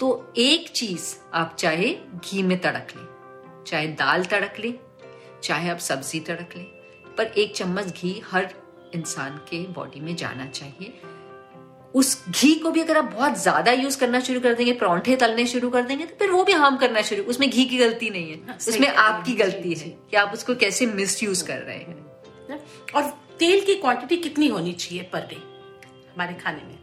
तो 0.00 0.32
एक 0.38 0.68
चीज़ 0.68 1.14
आप 1.34 1.56
चाहे 1.58 1.94
घी 2.14 2.42
में 2.42 2.58
तड़क 2.60 2.92
लें, 2.96 3.06
चाहे 3.66 3.86
दाल 3.88 4.24
तड़क 4.24 4.58
लें, 4.60 4.74
चाहे 5.42 5.70
आप 5.70 5.78
सब्ज़ी 5.78 6.20
तड़क 6.20 6.56
लें, 6.56 6.66
पर 7.16 7.32
एक 7.38 7.54
चम्मच 7.56 7.86
घी 7.92 8.20
हर 8.30 8.48
इंसान 8.94 9.36
के 9.48 9.66
बॉडी 9.72 10.00
में 10.00 10.14
जाना 10.16 10.46
चाहिए। 10.46 11.00
उस 11.94 12.24
घी 12.30 12.54
को 12.54 12.70
भी 12.70 12.80
अगर 12.80 12.96
आप 12.98 13.04
बहुत 13.04 13.38
ज़्यादा 13.42 13.72
यूज़ 13.72 13.98
करना 14.00 14.20
शुरू 14.20 14.40
कर 14.40 14.54
देंगे 14.54 14.72
परौंठे 14.72 15.16
तलने 15.16 15.46
शुरू 15.46 15.70
कर 15.70 15.82
देंगे 15.82 16.04
तो 16.06 16.16
फिर 16.18 16.30
वो 16.30 16.42
भी 16.44 16.52
हार्म 16.52 16.76
करना 16.76 17.02
शुरू 17.02 17.22
उसमें 17.24 17.48
घी 17.50 17.64
की 17.64 17.78
गलती 17.78 18.10
नहीं 18.10 18.30
है। 18.30 18.56
उसमें 18.58 18.88
आपकी 18.88 19.34
गलती 19.34 19.74
है 19.74 19.88
कि 20.10 20.16
आप 20.16 20.32
उसको 20.34 20.54
कैसे 20.54 20.86
मिस 20.86 21.22
यूज़ 21.22 21.44
कर 21.46 21.58
रहे 21.58 21.76
हैं। 21.76 22.60
और 22.94 23.02
तेल 23.38 23.60
की 23.60 23.74
क्वांटिटी 23.74 24.16
कितनी 24.18 24.48
होनी 24.48 24.72
चाहिए 24.74 25.02
पर 25.12 25.20
डे 25.20 25.36
हमारे 26.14 26.34
खाने 26.34 26.62
में? 26.62 26.78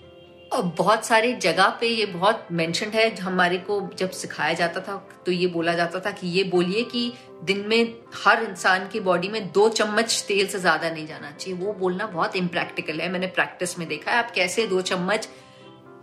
और 0.55 0.63
बहुत 0.77 1.05
सारे 1.05 1.31
जगह 1.33 1.67
पे 1.79 1.87
ये 1.87 2.05
बहुत 2.05 2.47
मेंशन 2.51 2.89
है, 2.89 3.09
हमारे 3.15 3.57
को 3.59 3.79
जब 3.97 4.09
सिखाया 4.11 4.53
जाता 4.53 4.81
था 4.81 4.95
तो 5.25 5.31
ये 5.31 5.47
बोला 5.47 5.73
जाता 5.73 5.99
था 5.99 6.11
कि 6.11 6.27
ये 6.27 6.43
बोलिए 6.45 6.83
कि 6.83 7.11
दिन 7.43 7.65
में 7.67 7.95
हर 8.15 8.43
इंसान 8.43 8.87
की 8.87 8.99
बॉडी 8.99 9.29
में 9.29 9.51
दो 9.51 9.67
चम्मच 9.69 10.23
तेल 10.27 10.47
से 10.47 10.59
ज़्यादा 10.59 10.89
नहीं 10.89 11.07
जाना 11.07 11.31
चाहिए। 11.31 11.59
वो 11.59 11.73
बोलना 11.73 12.05
बहुत 12.07 12.35
इम्प्रैक्टिकल 12.35 13.01
है, 13.01 13.09
मैंने 13.09 13.27
प्रैक्टिस 13.29 13.77
में 13.79 13.87
देखा 13.87 14.11
है। 14.11 14.17
आप 14.17 14.31
कैसे 14.31 14.67
दो 14.67 14.81
चम्मच 14.83 15.27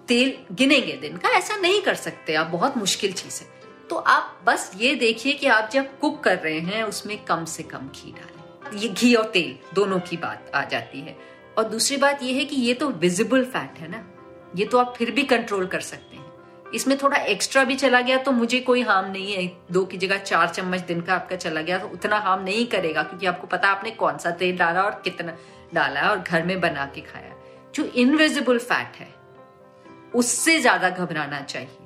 तेल 0.08 0.36
गिनेंगे 0.52 0.92
दिन 0.92 1.16
का? 1.16 1.28
ऐसा 1.28 1.56
नहीं 1.56 1.80
कर 1.82 1.94
सकते 1.94 2.34
आप, 2.34 2.46
बहुत 2.46 2.76
मुश्किल 2.76 3.12
चीज़ 3.12 3.40
है। 3.42 3.50
तो 3.90 3.96
आप 3.96 4.40
बस 4.46 4.70
ये 4.76 4.94
देखिए 4.94 5.32
कि 5.32 5.46
आप 5.48 5.70
जब 5.72 5.98
कुक 5.98 6.22
कर 6.24 6.38
रहे 6.38 6.58
हैं, 6.60 6.82
उसमें 6.84 7.16
कम 7.24 7.44
से 7.44 7.62
कम 7.62 7.88
घी 7.88 8.12
डालें। 8.12 8.78
ये 8.80 8.88
घी 8.88 9.14
और 9.14 9.24
तेल, 9.24 9.56
दोनों 9.74 9.98
की 10.00 10.16
बात 10.16 10.50
आ 10.54 10.64
जाती 10.64 11.00
है। 11.00 11.16
और 11.58 11.64
दूसरी 11.64 11.96
बात 11.96 12.22
ये 12.22 12.32
है 12.32 12.44
कि 12.44 12.56
ये 12.56 12.74
तो 12.74 12.88
विजिबल 12.90 13.44
फैट 13.44 13.78
है 13.78 13.90
ना। 13.90 14.04
ये 14.56 14.64
तो 14.64 14.78
आप 14.78 14.94
फिर 14.96 15.10
भी 15.10 15.22
कंट्रोल 15.24 15.66
कर 15.66 15.80
सकते 15.82 16.16
हैं। 16.16 16.20
इसमें 16.74 16.96
थोड़ा 16.98 17.16
एक्स्ट्रा 17.18 17.62
भी 17.64 17.74
चला 17.76 18.00
गया 18.00 18.16
तो 18.18 18.32
मुझे 18.32 18.58
कोई 18.60 18.82
हार्म 18.82 19.10
नहीं 19.10 19.32
है। 19.32 19.46
दो 19.72 19.84
की 19.84 19.98
जगह 19.98 20.18
चार 20.18 20.48
चम्मच 20.48 20.80
दिन 20.82 21.00
का 21.00 21.14
आपका 21.14 21.36
चला 21.36 21.60
गया 21.60 21.78
तो 21.78 21.88
उतना 21.88 22.18
हार्म 22.18 22.42
नहीं 22.42 22.66
करेगा 22.66 23.02
क्योंकि 23.02 23.26
आपको 23.26 23.46
पता 23.46 23.68
आपने 23.68 23.90
कौन 23.92 24.18
सा 24.18 24.30
तेल 24.32 24.56
डाला 24.56 24.82
और 24.82 25.00
कितना 25.04 25.36
डाला 25.74 26.08
और 26.10 26.18
घर 26.18 26.42
में 26.42 26.60
बना 26.60 26.84
के 26.94 27.00
खाया 27.02 27.34
जो 27.74 27.84
इनविजिबल 27.84 28.58
फैट 28.60 28.96
है, 28.96 29.08
उससे 30.14 30.58
ज़्यादा 30.60 30.90
घबराना 30.90 31.40
चाहिए। 31.42 31.78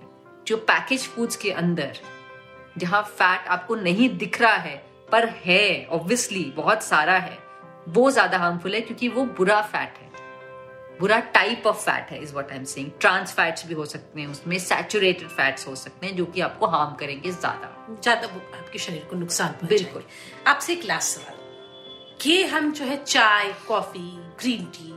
जो 0.47 0.57
पैकेज 0.59 1.07
फूड्स 1.07 1.37
के 1.37 1.51
अंदर, 1.53 1.99
जहाँ 2.79 3.03
फैट 3.03 3.49
आपको 3.49 3.75
नहीं 3.77 4.09
दिख 4.19 4.41
रहा 4.41 4.57
है, 4.57 4.77
पर 5.13 5.29
है 5.45 5.87
ऑब्वियसली 5.91 6.45
बहुत 6.57 6.83
सारा 6.83 7.17
है, 7.19 7.39
वो 7.89 8.11
ज़्यादा 8.11 8.39
हार्मफुल 8.39 8.75
है 8.75 8.81
क्योंकि 8.81 9.09
वो 9.09 9.25
बुरा 9.37 9.61
फैट 9.63 9.99
है। 9.99 10.06
बुरा 11.01 11.19
टाइप 11.21 11.67
ऑफ़ 11.67 11.77
फैट 11.77 12.11
है 12.11 12.23
is 12.23 12.35
what 12.35 12.51
I 12.51 12.57
am 12.57 12.65
saying 12.65 12.91
trans 13.01 13.33
fats 13.33 13.67
भी 13.67 13.75
हो 13.75 13.85
सकते 13.85 14.21
हैं 14.21 14.29
उसमें 14.29 14.59
सैचुरेटेड 14.59 15.29
फैट्स 15.29 15.67
हो 15.67 15.75
सकते 15.75 16.07
हैं 16.07 16.17
जो 16.17 16.25
कि 16.25 16.41
आपको 16.41 16.67
हार्म 16.67 16.95
करेंगे 16.95 17.31
ज़्यादा। 17.31 17.97
ज़्यादा 18.03 18.29
आपके 18.59 18.79
शरीर 18.79 19.05
को 19.11 19.17
नुकसान 19.17 19.67
बिल्कुल। 19.69 20.03
आपसे 20.47 20.73
एक 20.73 20.85
लास्ट 20.85 21.19
सवाल। 21.19 21.35
ये 22.27 22.47
हम 22.47 22.73
जो 22.73 22.85
है 22.85 22.97
चाय 23.05 23.55
कॉफ़ी 23.69 24.09
ग्रीन 24.41 24.65
टी 24.67 24.93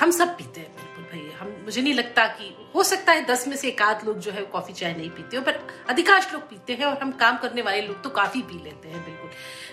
हम 0.00 0.10
सब 0.10 0.28
पीते 0.28 0.60
हैं 0.60 0.74
बिल्कुल 0.76 1.04
भाई। 1.04 1.30
हम, 1.38 1.54
मुझे 1.64 1.82
नहीं 1.82 1.94
लगता 1.94 2.26
कि, 2.26 2.54
हो 2.74 2.82
सकता 2.82 3.12
है 3.12 3.24
दस 3.26 3.46
में 3.48 3.56
से 3.56 3.68
एक 3.68 3.82
आध 3.82 4.04
लोग 4.04 4.18
जो 4.18 4.30
है 4.32 4.42
कॉफ़ी 4.42 4.74
चाय 4.74 4.94
नहीं 4.94 5.10
पीते 5.10 5.36
हो, 5.36 5.42
पर 5.42 5.60
अधिकांश 5.90 6.32
लोग 6.32 6.42
पीते 6.42 6.72
हैं 6.72 6.86
और 6.86 6.98
हम 7.02 7.12
काम 7.12 7.36
करने 7.36 7.62
वाले 7.62 7.80
लोग 7.82 8.02
तो 8.02 8.10
काफ़ी 8.10 8.42
पी 8.42 8.62
लेते 8.64 8.88
हैं 8.88 9.04
बिल्कुल। 9.04 9.30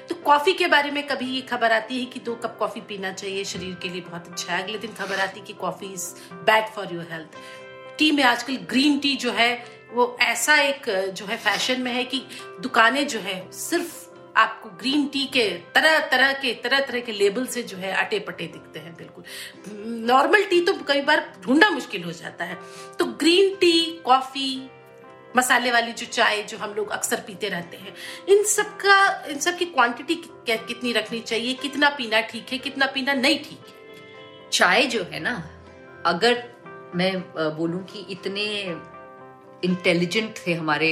तो 0.09 0.15
कॉफ़ी 0.15 0.53
के 0.53 0.67
बारे 0.67 0.91
में 0.91 1.05
कभी 1.07 1.25
ये 1.25 1.41
खबर 1.41 1.71
आती 1.71 1.99
है 1.99 2.05
कि 2.05 2.19
दो 2.19 2.35
कप 2.35 2.55
कॉफ़ी 2.59 2.81
पीना 2.81 3.11
चाहिए, 3.11 3.43
शरीर 3.43 3.75
के 3.75 3.89
लिए 3.89 4.01
बहुत 4.01 4.27
अच्छा 4.27 4.53
है। 4.53 4.63
अगले 4.63 4.77
दिन 4.77 4.93
खबर 4.93 5.19
आती 5.19 5.39
है 5.39 5.45
कि 5.45 5.53
coffee 5.53 5.93
is 5.93 6.09
bad 6.33 6.65
for 6.65 6.93
your 6.93 7.07
health 7.11 7.37
tea 7.97 8.11
में 8.11 8.23
आजकल 8.23 8.55
ग्रीन 8.69 8.99
टी 8.99 9.15
जो 9.15 9.31
है, 9.31 9.65
वो 9.91 10.17
ऐसा 10.21 10.55
एक, 10.55 10.89
जो 11.15 11.25
है 11.25 11.37
फ़ैशन 11.37 11.81
में 11.81 11.91
है 11.91 12.03
कि 12.03 12.21
दुकानें 12.61 13.07
जो 13.07 13.19
है, 13.19 13.51
सिर्फ़ 13.51 14.12
आपको 14.35 14.69
ग्रीन 14.79 15.05
टी 15.07 15.25
के 15.25 15.47
तरह 15.75 15.99
तरह 16.07 16.31
के, 16.33 16.53
तरह 16.53 16.79
तरह 16.79 16.99
के 16.99 17.11
लेबल 17.11 17.45
से 17.45 17.63
जो 17.63 17.77
है 17.77 17.91
अटे 17.95 18.19
पटे 18.19 18.47
दिखते 18.47 18.79
हैं, 18.79 18.93
बिल्कुल। 18.95 19.23
नॉर्मल 20.07 20.43
टी 20.43 20.61
तो 20.61 20.73
कई 20.87 21.01
बार 21.01 21.25
ढूंढना 21.43 21.69
मुश्किल 21.69 22.03
हो 22.03 22.11
जाता 22.11 22.45
है। 22.45 22.57
तो 22.99 23.05
ग्रीन 23.05 23.55
टी 23.55 24.01
कॉफ़ी 24.05 24.69
मसाले 25.35 25.71
वाली 25.71 25.91
जो 25.91 26.05
चाय 26.07 26.41
जो 26.43 26.57
हम 26.57 26.73
लोग 26.73 26.89
अक्सर 26.91 27.19
पीते 27.27 27.49
रहते 27.49 27.77
हैं, 27.77 27.93
इन 28.29 28.43
सब 28.45 28.75
का, 28.77 29.23
इन 29.27 29.39
सब 29.39 29.57
की 29.57 29.65
क्वांटिटी 29.67 30.15
कितनी 30.47 30.91
रखनी 30.93 31.19
चाहिए, 31.21 31.53
कितना 31.53 31.89
पीना 31.89 32.21
ठीक 32.23 32.51
है, 32.51 32.57
कितना 32.57 32.85
पीना 32.85 33.13
नहीं 33.13 33.37
ठीक 33.39 33.59
है? 33.59 34.49
चाय 34.51 34.85
जो 34.85 35.03
है 35.03 35.19
ना, 35.19 35.35
अगर 36.05 36.43
मैं 36.95 37.13
बोलूँ 37.57 37.83
कि 37.85 38.05
इतने 38.11 38.43
इंटेलिजेंट 39.63 40.35
थे 40.37 40.53
हमारे 40.53 40.91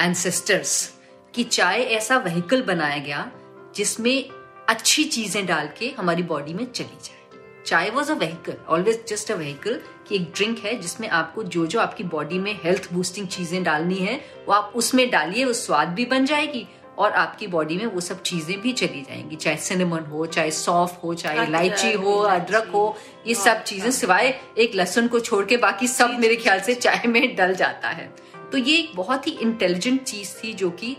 एंसेस्टर्स 0.00 0.92
कि 1.34 1.44
चाय 1.44 1.80
ऐसा 1.92 2.16
व्हीकल 2.18 2.62
बनाया 2.62 2.98
गया 2.98 3.30
जिसमें 3.76 4.28
अच्छी 4.68 5.04
चीज़ें 5.04 5.44
डाल 5.46 5.68
के 5.78 5.92
हमारी 5.98 6.22
बॉडी 6.22 6.54
में 6.54 6.64
चली 6.72 6.98
जाए। 7.04 7.22
चाय 7.66 7.90
was 7.90 8.10
a 8.12 8.14
vehicle 8.14 8.56
always 8.68 9.04
just 9.08 9.30
a 9.32 9.34
vehicle 9.34 9.80
कि 10.08 10.14
एक 10.16 10.30
ड्रिंक 10.36 10.58
है 10.58 10.76
जिसमें 10.80 11.08
आपको 11.08 11.42
जो 11.44 11.66
जो 11.66 11.80
आपकी 11.80 12.04
बॉडी 12.04 12.38
में 12.38 12.58
हेल्थ 12.64 12.88
बूस्टिंग 12.92 13.28
चीज़ें 13.28 13.62
डालनी 13.64 13.96
है 13.96 14.20
वो 14.48 14.54
आप 14.54 14.72
उसमें 14.76 15.08
डालिए 15.10 15.44
वो 15.44 15.52
स्वाद 15.52 15.88
भी 15.88 16.04
बन 16.04 16.26
जाएगी 16.26 16.66
और 16.98 17.12
आपकी 17.12 17.46
बॉडी 17.46 17.76
में 17.76 17.86
वो 17.86 18.00
सब 18.00 18.20
चीज़ें 18.22 18.60
भी 18.60 18.72
चली 18.72 19.00
जाएँगी। 19.02 19.36
चाहे 19.36 19.56
सिनेमन 19.56 20.04
हो 20.10 20.26
चाहे 20.26 20.50
सौफ 20.50 20.98
हो 21.04 21.14
चाहे 21.14 21.46
इलायची 21.46 21.92
हो 21.92 22.12
अदरक 22.18 22.68
हो 22.74 22.84
ये 23.26 23.34
सब 23.34 23.62
चीज़ें 23.62 23.90
सिवाय 23.90 24.34
एक 24.58 24.74
लहसुन 24.74 25.08
को 25.08 25.20
छोड़ 25.20 25.44
के 25.44 25.56
बाकी 25.56 25.88
सब 25.88 26.16
मेरे 26.18 26.36
ख्याल 26.36 26.60
से 26.60 26.74
चाय 26.74 27.06
में 27.06 27.34
डल 27.36 27.54
जाता 27.54 27.88
है। 27.88 28.06
तो 28.52 28.58
ये 28.58 28.76
एक 28.78 28.92
बहुत 28.96 29.26
ही 29.26 29.32
इंटेलिजेंट 29.42 30.02
चीज़ 30.02 30.34
थी 30.34 30.52
जो 30.52 30.70
कि 30.70 30.96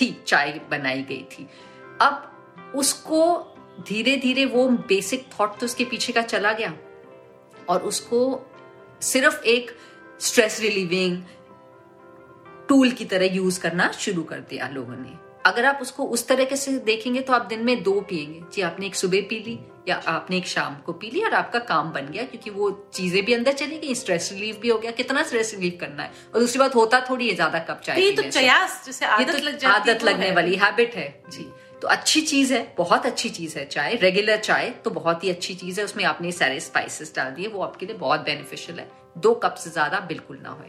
थी, 0.00 0.22
चाय 0.26 0.60
बनाई 0.70 1.02
गई 1.02 1.22
थी। 1.22 1.48
अब 2.00 2.24
उसको 2.74 3.54
धीरे 3.88 4.16
धीरे 4.16 4.44
वो 4.44 4.68
बेसिक 4.68 5.26
थॉट 5.40 5.58
तो 5.58 5.66
उसके 5.66 5.84
पीछे 5.84 6.12
का 6.12 6.22
चला 6.22 6.52
गया। 6.52 6.74
और 7.68 7.82
उसको 7.82 8.50
सिर्फ़ 9.02 9.44
एक 9.44 9.70
स्ट्रेस 10.20 10.60
रिलीविंग 10.60 11.22
टूल 12.68 12.90
की 12.90 13.04
तरह 13.04 13.24
यूज़ 13.24 13.60
करना 13.60 13.92
शुरू 13.92 14.22
कर 14.22 14.40
दिया 14.40 14.68
लोगों 14.68 14.96
ने। 14.96 15.27
अगर 15.46 15.64
आप 15.64 15.78
उसको 15.82 16.04
उस 16.04 16.26
तरीके 16.28 16.56
से 16.56 16.72
देखेंगे 16.84 17.20
तो 17.20 17.32
आप 17.32 17.46
दिन 17.46 17.64
में 17.64 17.82
दो 17.82 18.00
पिएँगे 18.00 18.40
जी 18.54 18.62
आपने 18.62 18.86
एक 18.86 18.94
सुबह 18.94 19.20
पी 19.28 19.38
ली 19.38 19.58
या 19.88 19.96
आपने 20.08 20.36
एक 20.36 20.46
शाम 20.46 20.74
को 20.86 20.92
पी 20.92 21.10
ली 21.10 21.22
और 21.24 21.34
आपका 21.34 21.58
काम 21.68 21.90
बन 21.92 22.06
गया 22.06 22.22
क्योंकि 22.24 22.50
वो 22.50 22.70
चीज़ें 22.94 23.24
भी 23.24 23.34
अंदर 23.34 23.52
चली 23.52 23.78
गई 23.78 23.94
स्ट्रेस 23.94 24.28
रिलीफ 24.32 24.58
भी 24.60 24.68
हो 24.68 24.78
गया। 24.78 24.90
कितना 24.92 25.22
स्ट्रेस 25.22 25.54
रिलीफ 25.54 25.78
करना 25.80 26.02
है? 26.02 26.10
और 26.34 26.40
दूसरी 26.40 26.58
बात 26.58 26.74
होता 26.74 27.00
थोड़ी 27.10 27.28
है 27.28 27.34
ज़्यादा 27.34 27.58
कप 27.60 27.80
चाय 27.84 28.10
तो 28.10 28.22
जैसे 28.22 29.06
आदत 29.06 29.32
तो 29.32 29.38
लग 29.38 29.58
जाती 29.58 29.90
आदत 29.90 30.04
लगने 30.04 30.30
वाली 30.32 30.56
हैबिट 30.56 30.94
है। 30.94 31.08
जी 31.30 31.46
तो 31.82 31.88
अच्छी 31.88 32.20
चीज़ 32.22 32.52
है 32.54 32.62
बहुत 32.78 33.06
अच्छी 33.06 33.28
चीज़ 33.30 33.58
है 33.58 33.64
चाय 33.66 33.94
रेगुलर 34.02 34.36
चाय 34.38 34.70
तो 34.84 34.90
बहुत 34.90 35.24
ही 35.24 35.30
अच्छी 35.30 35.54
चीज़ 35.54 35.78
है। 35.80 35.84
उसमें 35.84 36.04
आपने 36.04 36.32
सारे 36.32 36.58
स्पाइसेस 36.60 37.12
डाल 37.16 37.30
दिए 37.30 37.48
वो 37.48 37.62
आपके 37.62 37.86
लिए 37.86 37.96
बहुत 37.96 38.20
बेनिफिशियल 38.20 38.78
है। 38.78 38.90
दो 39.18 39.34
कप 39.34 39.54
से 39.54 39.70
ज़्यादा 39.70 40.00
बिल्कुल 40.08 40.38
ना 40.42 40.50
हो 40.50 40.64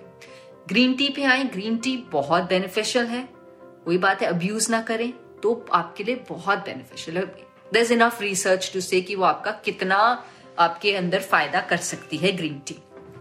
ग्रीन 0.69 0.93
टी 0.93 1.09
पे 1.09 1.23
आए 1.23 1.43
ग्रीन 1.45 1.77
टी 1.77 1.95
बहुत 2.11 2.43
बेनिफिशियल 2.43 3.05
है। 3.05 3.27
वही 3.89 3.97
बात 3.99 4.21
है 4.21 4.27
अब्यूज 4.27 4.69
ना 4.71 4.81
करें 4.83 5.11
तो 5.43 5.53
आपके 5.73 6.03
लिए 6.03 6.15
बहुत 6.29 6.57
बेनिफिशियल 6.65 7.17
है। 7.17 7.23
There 7.73 7.79
is 7.79 7.93
enough 7.93 8.21
research 8.21 8.69
to 8.73 8.81
say 8.81 9.01
कि 9.01 9.15
वो 9.15 9.23
आपका 9.25 9.51
कितना 9.65 9.97
आपके 10.59 10.93
अंदर 10.95 11.21
फ़ायदा 11.23 11.61
कर 11.69 11.77
सकती 11.85 12.17
है 12.17 12.31
ग्रीन 12.37 12.59
टी 12.67 12.75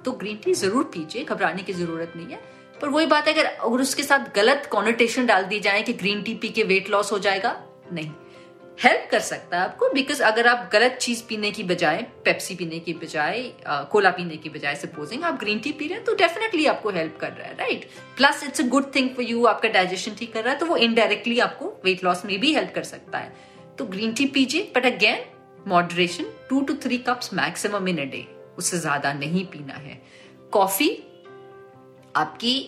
तो 0.04 0.12
ग्रीन 0.14 0.36
टी 0.36 0.54
ज़रूर 0.54 0.84
पीजिए, 0.84 1.24
घबराने 1.24 1.62
की 1.62 1.72
ज़रूरत 1.72 2.12
नहीं 2.16 2.26
है। 2.26 2.40
पर 2.80 2.88
वही 2.88 3.06
बात 3.06 3.28
है, 3.28 3.34
अगर 3.34 3.46
अगर 3.46 3.80
उसके 3.80 4.02
साथ 4.02 4.34
गलत 4.34 4.68
कॉनोटेशन 4.72 5.26
डाल 5.26 5.44
दी 5.44 5.60
जाए 5.60 5.82
कि 5.82 5.92
ग्रीन 5.94 6.22
टी 6.22 6.34
पी 6.34 6.48
के 6.50 6.62
वेट 6.64 6.90
लॉस 6.90 7.12
हो 7.12 7.18
जाएगा, 7.20 7.56
नहीं। 7.92 8.10
हेल्प 8.78 9.08
कर 9.10 9.20
सकता 9.20 9.56
है 9.56 9.62
आपको 9.62 9.88
बिकॉज़ 9.92 10.22
अगर 10.22 10.46
आप 10.46 10.68
गलत 10.72 10.98
चीज़ 11.00 11.22
पीने 11.28 11.50
की 11.50 11.62
बजाय 11.64 12.02
पेप्सी 12.24 12.54
पीने 12.54 12.78
की 12.78 12.92
बजाय 12.94 13.42
कोला 13.92 14.10
पीने 14.10 14.36
की 14.36 14.50
बजाय 14.50 14.74
सपोजिंग 14.76 15.24
आप 15.24 15.38
ग्रीन 15.40 15.58
टी 15.58 15.72
पी 15.72 15.86
रहे 15.86 15.96
हैं 15.96 16.04
तो 16.04 16.14
डेफिनेटली 16.16 16.66
आपको 16.66 16.90
हेल्प 16.90 17.16
कर 17.20 17.32
रहा 17.32 17.48
है 17.48 17.54
right 17.56 17.88
plus 18.16 18.44
it's 18.44 18.60
a 18.60 18.64
good 18.68 18.94
thing 18.94 19.08
for 19.16 19.24
you 19.24 19.44
आपका 19.46 19.68
डाइजेशन 19.70 20.14
ठीक 20.18 20.32
कर 20.32 20.44
रहा 20.44 20.52
है 20.52 20.58
तो 20.58 20.66
वो 20.66 20.76
इनडायरेक्टली 20.78 21.38
आपको 21.40 21.72
वेट 21.84 22.04
लॉस 22.04 22.24
में 22.24 22.38
भी 22.40 22.54
हेल्प 22.54 22.72
कर 22.74 22.82
सकता 22.84 23.18
है। 23.18 23.32
तो 23.78 23.84
ग्रीन 23.86 24.12
टी 24.12 24.26
पीजिए 24.28 24.72
but 24.76 24.86
again 24.86 25.24
moderation 25.68 26.32
two 26.48 26.60
two 26.60 26.74
three 26.82 26.98
cups 27.08 27.34
maximum 27.34 27.88
in 27.88 27.98
a 27.98 28.10
day 28.10 28.26
उससे 28.58 28.78
ज़्यादा 28.78 29.12
नहीं 29.14 29.44
पीना 29.46 29.74
है। 29.74 30.00
कॉफ़ी 30.52 30.90
आपकी 32.16 32.58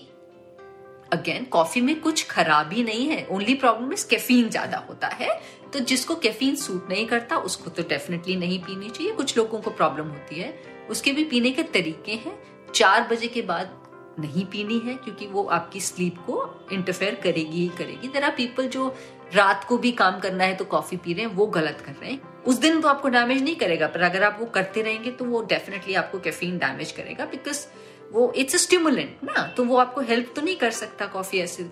अगेन 1.12 1.44
कॉफ़ी 1.52 1.80
में 1.80 1.98
कुछ 2.00 2.26
खराबी 2.28 2.82
नहीं 2.82 3.08
है 3.08 3.26
ओनली 3.30 3.54
प्रॉब्लम 3.56 3.92
इज़ 3.92 4.06
कैफीन 4.08 4.48
ज़्यादा 4.50 4.78
होता 4.88 5.06
है। 5.10 5.28
तो 5.72 5.80
जिसको 5.80 6.14
कैफीन 6.14 6.56
सूट 6.56 6.88
नहीं 6.88 7.06
करता, 7.06 7.36
उसको 7.36 7.70
तो 7.70 7.82
डेफिनेटली 7.82 8.36
नहीं 8.36 8.58
पीनी 8.58 8.90
चाहिए। 8.90 9.12
कुछ 9.12 9.36
लोगों 9.36 9.60
को 9.60 9.70
प्रॉब्लम 9.70 10.08
होती 10.08 10.40
है। 10.40 10.54
उसके 10.90 11.12
भी 11.12 11.24
पीने 11.24 11.50
के 11.50 11.62
तरीके 11.62 12.12
हैं। 12.14 12.38
चार 12.74 13.06
बजे 13.08 13.26
के 13.26 13.42
बाद 13.42 13.78
नहीं 14.18 14.44
पीनी 14.44 14.78
है, 14.78 14.94
क्योंकि 14.94 15.26
वो 15.26 15.42
आपकी 15.44 15.80
स्लीप 15.80 16.18
को 16.18 16.68
इंटरफेयर 16.72 17.14
करेगी 17.14 17.60
ही 17.60 17.68
करेगी। 17.78 18.18
आर 18.18 18.30
पीपल 18.30 18.66
जो 18.68 18.94
रात 19.34 19.64
को 19.64 19.78
भी 19.78 19.92
काम 19.92 20.18
करना 20.20 20.44
है 20.44 20.54
तो 20.54 20.64
कॉफ़ी 20.64 20.96
पी 20.96 21.12
रहे 21.12 21.24
हैं, 21.24 21.34
वो 21.34 21.46
गलत 21.46 21.82
कर 21.86 21.92
रहे 21.92 22.10
हैं। 22.12 22.42
उस 22.42 22.56
दिन 22.56 22.80
तो 22.80 22.88
आपको 22.88 23.08
डैमेज 23.08 23.42
नहीं 23.42 23.56
करेगा, 23.56 23.86
पर 23.86 24.00
अगर 24.00 24.22
आप 24.22 24.36
वो 24.40 24.46
करते 24.46 24.82
रहेंगे 24.82 25.10
तो 25.10 25.24
वो 25.24 25.42
डेफिनेटली 25.42 25.94
आपको 25.94 26.18
कैफीन 26.18 26.58
डैमेज 26.58 26.92
करेगा 26.92 27.24
बिकॉज़ 27.24 27.66
वो 28.12 28.32
इट्स 28.36 28.54
अ 28.54 28.58
स्टिमुलेंट 28.58 29.18
ना 29.24 29.46
तो 29.56 29.64
वो 29.64 29.76
आपको 29.76 30.00
हेल्प 30.00 30.32
तो 30.36 30.42
नहीं 30.42 30.56
कर 30.56 30.70
सकता 30.70 31.06
कॉफ़ी 31.06 31.38
ऐसे 31.38 31.70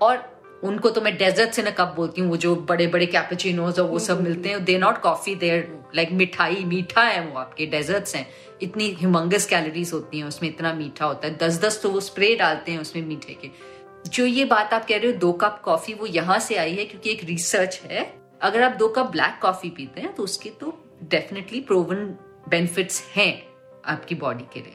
और 0.00 0.39
उनको 0.62 0.90
तो 0.90 1.00
मैं 1.00 1.16
डेजर्ट 1.16 1.50
से 1.50 1.62
ना 1.62 1.70
कब 1.70 1.92
बोलती 1.96 2.20
हूँ 2.20 2.28
वो 2.30 2.36
जो 2.36 2.54
बड़े 2.68 2.86
बड़े 2.86 3.06
कैपेचिनोज 3.06 3.78
और 3.80 3.88
वो 3.88 3.98
सब 3.98 4.14
हम्म, 4.14 4.24
मिलते 4.24 4.48
हैं 4.48 4.64
they 4.64 4.78
not 4.78 5.00
coffee 5.02 5.34
there 5.34 5.68
like 5.94 6.12
मिठाई 6.12 6.64
मीठा 6.64 7.02
है 7.02 7.20
वो 7.26 7.38
आपके 7.38 7.66
डेजर्ट्स 7.66 8.14
हैं। 8.16 8.26
इतनी 8.62 8.88
हिमंगस 9.00 9.46
कैलोरीज 9.46 9.92
होती 9.92 10.18
हैं 10.18 10.24
उसमें 10.24 10.48
इतना 10.48 10.72
मीठा 10.74 11.04
होता 11.04 11.26
है 11.28 11.36
दस 11.38 11.60
दस 11.60 11.80
तो 11.82 11.90
वो 11.90 12.00
स्प्रे 12.00 12.34
डालते 12.36 12.72
हैं 12.72 12.78
उसमें 12.78 13.02
मीठे 13.02 13.34
के। 13.34 13.50
जो 14.06 14.26
ये 14.26 14.44
बात 14.44 14.74
आप 14.74 14.84
कह 14.86 14.96
रहे 14.96 15.12
हो 15.12 15.18
दो 15.18 15.32
कप 15.34 15.60
कॉफ़ी 15.64 15.94
वो 15.94 16.06
यहाँ 16.06 16.38
से 16.38 16.56
आई 16.56 16.74
है 16.74 16.84
क्योंकि 16.84 17.10
एक 17.10 17.24
रिसर्च 17.24 17.80
है। 17.84 18.04
अगर 18.42 18.62
आप 18.62 18.76
दो 18.78 18.88
कप 18.88 19.10
ब्लैक 19.10 19.38
कॉफ़ी 19.42 19.70
पीते 19.70 20.00
हैं 20.00 20.14
तो 20.14 20.22
उसके 20.22 20.50
तो 20.50 20.78
डेफिनेटली 21.10 21.60
प्रोवन 21.60 22.04
बेनिफिट्स 22.48 23.02
हैं 23.16 23.32
आपकी 23.86 24.14
बॉडी 24.14 24.44
के 24.54 24.60
लिए। 24.60 24.74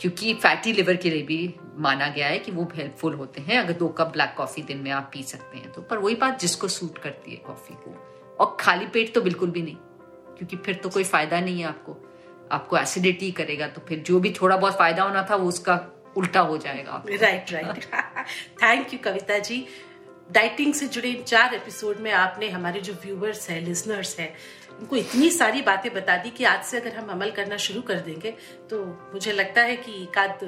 क्योंकि 0.00 0.34
फैटी 0.34 0.72
लिवर 0.72 0.96
के 0.96 1.10
लिए 1.10 1.22
भी 1.22 1.54
माना 1.76 2.08
गया 2.08 2.26
है 2.26 2.38
कि 2.38 2.52
वो 2.52 2.68
हेल्पफुल 2.74 3.14
होते 3.14 3.40
हैं, 3.40 3.58
अगर 3.58 3.72
दो 3.72 3.88
कप 3.88 4.12
ब्लैक 4.12 4.34
कॉफ़ी 4.36 4.62
दिन 4.62 4.78
में 4.78 4.90
आप 4.90 5.10
पी 5.12 5.22
सकते 5.22 5.58
हैं 5.58 5.72
तो। 5.72 5.82
पर 5.82 5.98
वही 5.98 6.14
बात 6.14 6.40
जिसको 6.40 6.68
सूट 6.68 6.98
करती 6.98 7.30
है 7.30 7.36
कॉफ़ी 7.46 7.74
को। 7.76 7.94
और 8.36 8.56
खाली 8.60 8.86
पेट 8.86 9.14
तो 9.14 9.20
बिल्कुल 9.22 9.50
भी 9.50 9.62
नहीं, 9.62 9.76
क्योंकि 10.36 10.56
फिर 10.56 10.74
तो 10.74 10.88
कोई 10.88 11.04
फ़ायदा 11.04 11.40
नहीं 11.40 11.60
है 11.60 11.66
आपको। 11.66 11.96
आपको 12.52 12.76
एसिडिटी 12.78 13.30
करेगा 13.32 13.66
तो 13.68 13.80
फिर 13.88 13.98
जो 13.98 14.20
भी 14.20 14.30
थोड़ा 14.32 14.56
बहुत 14.56 14.78
फ़ायदा 14.78 15.02
होना 15.02 15.26
था, 15.30 15.36
वो 15.36 15.48
उसका 15.48 15.80
उल्टा 16.16 16.40
हो 16.42 16.56
जाएगा 16.58 17.02
right 17.12 17.52
right 17.52 17.84
thank 18.62 18.92
you 18.92 18.98
Kavita 19.04 19.38
ji 19.40 19.66
dieting 20.32 20.74
से 20.74 20.86
जुड़े 20.86 21.08
इन 21.08 21.22
चार 21.22 21.54
एपिसोड 21.54 21.98
में 21.98 22.12
आपने 22.12 22.48
हमारे 22.48 22.80
जो 22.80 22.92
व्यूवर्स 22.92 23.50
हैं 23.50 23.60
लिसनर्स 23.60 24.18
हैं 24.18 24.36
उनको 24.78 24.96
इतनी 24.96 25.30
सारी 25.30 25.62
बातें 25.62 25.94
बता 25.94 26.16
दी 26.16 26.30
कि 26.30 26.44
आज 26.44 26.64
से 26.64 26.80
अगर 26.80 26.96
हम 26.96 27.08
अमल 27.08 27.30
करना 27.30 27.56
शुरू 27.56 27.82
कर 27.82 28.00
देंगे 28.00 28.30
तो 28.70 28.84
मुझे 29.12 29.32
लगता 29.32 29.60
है 29.60 29.76
कि 29.76 30.02
एक 30.02 30.18
आध 30.18 30.38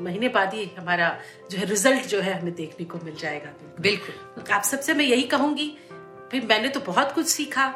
महीने 0.00 0.28
बाद 0.28 0.54
ही 0.54 0.70
हमारा 0.78 1.20
जो 1.50 1.58
है 1.58 1.64
रिज़ल्ट 1.64 2.06
जो 2.06 2.20
है 2.20 2.40
हमें 2.40 2.54
देखने 2.54 2.86
को 2.86 2.98
मिल 3.04 3.14
जाएगा। 3.14 3.52
बिल्कुल। 3.80 4.44
आप 4.52 4.62
सबसे 4.62 4.94
मैं 4.94 5.04
यही 5.04 5.22
कहूँगी 5.22 5.78
फिर 6.30 6.46
मैंने 6.46 6.68
तो 6.68 6.80
बहुत 6.80 7.12
कुछ 7.12 7.26
सीखा 7.26 7.66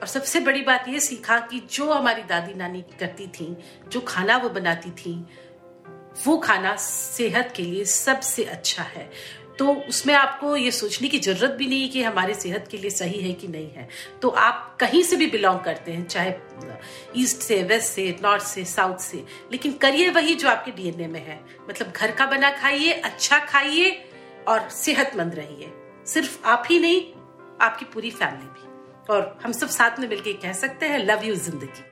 और 0.00 0.06
सबसे 0.06 0.40
बड़ी 0.40 0.62
बात 0.62 0.88
यह 0.88 0.98
सीखा 0.98 1.38
कि 1.40 1.60
जो 1.72 1.92
हमारी 1.92 2.22
दादी 2.22 2.54
नानी 2.54 2.84
करती 3.00 3.26
थी 3.26 3.56
जो 3.88 4.00
खाना 4.00 4.36
वो 4.36 4.48
बनाती 4.48 4.90
थी 4.90 5.26
वो 6.26 6.38
खाना 6.38 6.76
सेहत 6.76 7.52
के 7.56 7.62
लिए 7.62 7.84
सबसे 7.84 8.44
अच्छा 8.44 8.82
है। 8.82 9.10
तो 9.58 9.72
उसमें 9.88 10.14
आपको 10.14 10.56
ये 10.56 10.70
सोचने 10.70 11.08
की 11.08 11.18
ज़रूरत 11.18 11.50
भी 11.50 11.66
नहीं 11.66 11.88
कि 11.90 12.02
हमारी 12.02 12.34
सेहत 12.34 12.68
के 12.70 12.78
लिए 12.78 12.90
सही 12.90 13.20
है 13.20 13.32
कि 13.32 13.48
नहीं 13.48 13.70
है। 13.70 13.88
तो 14.22 14.28
आप 14.28 14.76
कहीं 14.80 15.02
से 15.02 15.16
भी 15.16 15.26
बिलोंग 15.26 15.60
करते 15.60 15.92
हैं, 15.92 16.06
चाहे 16.06 16.32
ईस्ट 17.16 17.42
से, 17.42 17.62
वेस्ट 17.62 17.92
से, 17.92 18.16
नॉर्थ 18.22 18.42
से, 18.42 18.64
साउथ 18.64 18.98
से, 18.98 19.24
लेकिन 19.52 19.72
करिए 19.72 20.10
वही 20.10 20.34
जो 20.34 20.48
आपके 20.48 20.70
डीएनए 20.70 21.06
में 21.06 21.20
है। 21.20 21.40
मतलब 21.70 21.92
घर 21.92 22.10
का 22.10 22.26
बना 22.26 22.50
खाइए 22.50 22.92
अच्छा 22.92 23.38
खाइए 23.38 23.90
और 24.48 24.68
सेहतमंद 24.68 25.34
रहिए। 25.34 25.72
सिर्फ़ 26.06 26.38
आप 26.44 26.64
ही 26.70 26.78
नहीं, 26.78 27.00
आपकी 27.60 27.84
पूरी 27.84 28.10
फैमिली 28.10 28.46
भी। 28.46 29.12
और 29.12 29.38
हम 29.44 29.52
सब 29.52 29.68
साथ 29.68 30.00
में 30.00 30.08
मिलकर 30.08 30.32
कह 30.32 30.52
सकते 30.52 30.86
हैं, 30.86 30.98
लव 30.98 31.24
यू 31.24 31.34
ज़िंदगी। 31.34 31.84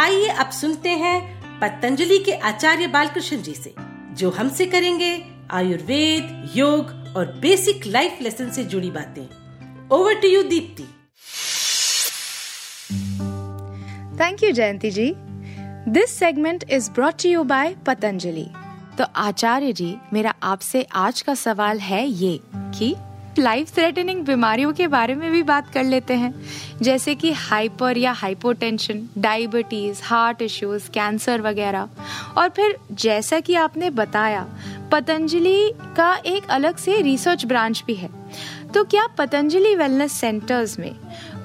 आइए 0.00 0.28
अब 0.28 0.50
सुनते 0.50 0.88
हैं 0.88 1.18
पतंजलि 1.60 2.18
के 2.18 2.32
आचार्य 2.32 2.86
बालकृष्ण 2.86 3.42
जी 3.42 3.54
से, 3.54 3.74
जो 4.12 4.30
हमसे 4.30 4.66
करेंगे 4.66 5.16
आयुर्वेद, 5.50 6.52
योग 6.56 6.90
और 7.16 7.32
बेसिक 7.40 7.86
लाइफ 7.86 8.18
लेसन 8.22 8.50
से 8.50 8.64
जुड़ी 8.64 8.90
बातें। 8.90 9.26
Over 9.90 10.14
to 10.14 10.28
you 10.28 10.42
Deepti 10.42 10.82
thank 14.20 14.42
you 14.42 14.50
Jayanti 14.52 14.90
ji 14.90 15.12
this 15.88 16.10
segment 16.10 16.64
is 16.70 16.90
brought 16.90 17.24
you 17.26 17.44
by 17.44 17.74
Patanjali 17.86 18.46
तो 18.98 19.04
आचार्य 19.16 19.72
जी, 19.72 19.96
मेरा 20.12 20.34
आपसे 20.42 20.86
आज 20.92 21.20
का 21.22 21.34
सवाल 21.34 21.78
है 21.78 22.06
ये 22.06 22.40
कि 22.54 22.94
लाइफ 23.38 23.74
थ्रेटनिंग 23.74 24.24
बीमारियों 24.24 24.72
के 24.72 24.86
बारे 24.86 25.14
में 25.14 25.30
भी 25.32 25.42
बात 25.42 25.72
कर 25.72 25.84
लेते 25.84 26.14
हैं। 26.14 26.34
जैसे 26.82 27.14
कि 27.14 27.32
हाइपर 27.32 27.98
या 27.98 28.12
hypotension 28.12 29.08
diabetes 29.18 30.00
heart 30.04 30.42
issues 30.42 30.90
cancer 30.90 31.40
वगैरह। 31.40 31.88
और 32.38 32.48
फिर 32.48 32.76
जैसा 32.92 33.40
कि 33.40 33.54
आपने 33.54 33.90
बताया, 33.90 34.46
पतंजलि 34.92 35.72
का 35.96 36.14
एक 36.26 36.48
अलग 36.50 36.76
से 36.76 37.00
रिसर्च 37.02 37.46
ब्रांच 37.46 37.84
भी 37.86 37.94
है। 37.94 38.10
तो 38.74 38.84
क्या 38.84 39.06
पतंजलि 39.06 39.74
वेलनेस 39.74 40.12
सेंटर्स 40.12 40.78
में 40.78 40.96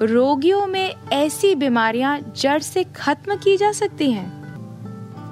रोगियों 0.02 0.66
में 0.66 0.94
ऐसी 1.12 1.54
बीमारियाँ 1.54 2.20
जड़ 2.36 2.58
से 2.58 2.84
खत्म 2.84 3.36
की 3.36 3.56
जा 3.56 3.72
सकती 3.72 4.12
हैं? 4.12 4.44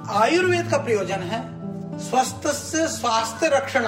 आयुर्वेद 0.09 0.71
का 0.71 0.77
प्रयोजन 0.77 1.15
है। 1.15 1.53
स्वस्थ 1.99 2.47
से 2.47 2.87
स्वास्थ्य 2.87 3.47
रक्षण 3.47 3.85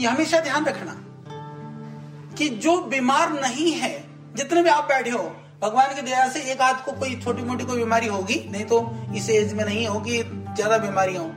ये 0.00 0.06
हमेशा 0.06 0.40
ध्यान 0.40 0.64
रखना। 0.64 1.09
कि 2.38 2.48
जो 2.48 2.80
बीमार 2.80 3.32
नहीं 3.32 3.72
है, 3.72 3.92
जितने 4.36 4.62
भी 4.62 4.68
आप 4.68 4.84
बैठे 4.84 5.10
हो, 5.10 5.22
भगवान 5.62 5.94
की 5.94 6.02
दया 6.02 6.28
से 6.28 6.40
एक 6.52 6.60
आध 6.60 6.84
को 6.84 6.92
कोई 6.92 7.20
छोटी 7.20 7.42
मोटी 7.42 7.64
कोई 7.64 7.76
बीमारी 7.76 8.06
होगी? 8.06 8.44
नहीं 8.50 8.64
तो 8.64 8.80
इस 9.16 9.28
एज 9.30 9.52
में 9.52 9.64
नहीं 9.64 9.86
होगी, 9.86 10.22
ज़्यादा 10.22 10.78
बीमारियाँ 10.78 11.22
हो। 11.22 11.28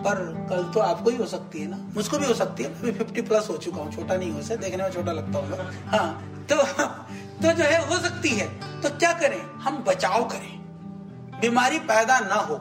पर 0.00 0.46
कल 0.50 0.62
तो 0.74 0.80
आपको 0.80 1.10
ही 1.10 1.16
हो 1.16 1.26
सकती 1.26 1.60
है 1.60 1.70
ना? 1.70 1.76
मुझको 1.94 2.18
भी 2.18 2.26
हो 2.26 2.34
सकती 2.34 2.62
है। 2.62 2.70
मैं 2.82 2.92
फिफ्टी 2.98 3.22
प्लस 3.22 3.48
हो 3.50 3.56
चुका 3.56 3.82
हूँ, 3.82 3.92
छोटा 3.92 4.16
नहीं 4.16 4.30
हो 4.30 4.42
से 4.42 4.56
देखने 4.56 4.82
में 4.82 4.90
छोटा 4.90 5.12
लगता 5.12 5.38
हूँ 5.38 5.58
हाँ 5.86 6.44
तो 6.50 6.56
तो 6.56 7.52
जो 7.52 7.64
है, 7.64 7.78
हो 7.88 7.98
सकती 7.98 8.28
है। 8.28 8.46
तो 8.82 8.88
क्या 8.90 9.12
करें? 9.12 9.40
हम 9.62 9.76
बचाव 9.84 10.24
करें। 10.24 11.40
बीमारी 11.40 11.78
पैदा 11.78 12.18
ना 12.20 12.34
हो। 12.34 12.60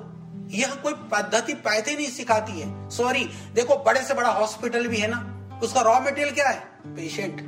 यह 0.51 0.73
कोई 0.83 0.93
पद्धति 1.11 1.53
पैदे 1.53 1.95
नहीं 1.95 2.07
सिखाती 2.07 2.59
है। 2.59 2.89
सॉरी 2.89 3.23
देखो, 3.55 3.75
बड़े 3.77 4.01
से 4.03 4.13
बड़ा 4.13 4.29
हॉस्पिटल 4.29 4.87
भी 4.87 4.97
है 4.97 5.07
ना? 5.07 5.19
उसका 5.63 5.81
रॉ 5.81 5.99
मटेरियल 5.99 6.31
क्या 6.31 6.47
है? 6.49 6.59
पेशेंट 6.87 7.41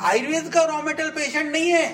आयुर्वेद 0.00 0.48
का 0.54 0.62
रॉ 0.62 0.80
मटेरियल 0.82 1.10
पेशेंट 1.10 1.50
नहीं 1.52 1.70
है। 1.70 1.86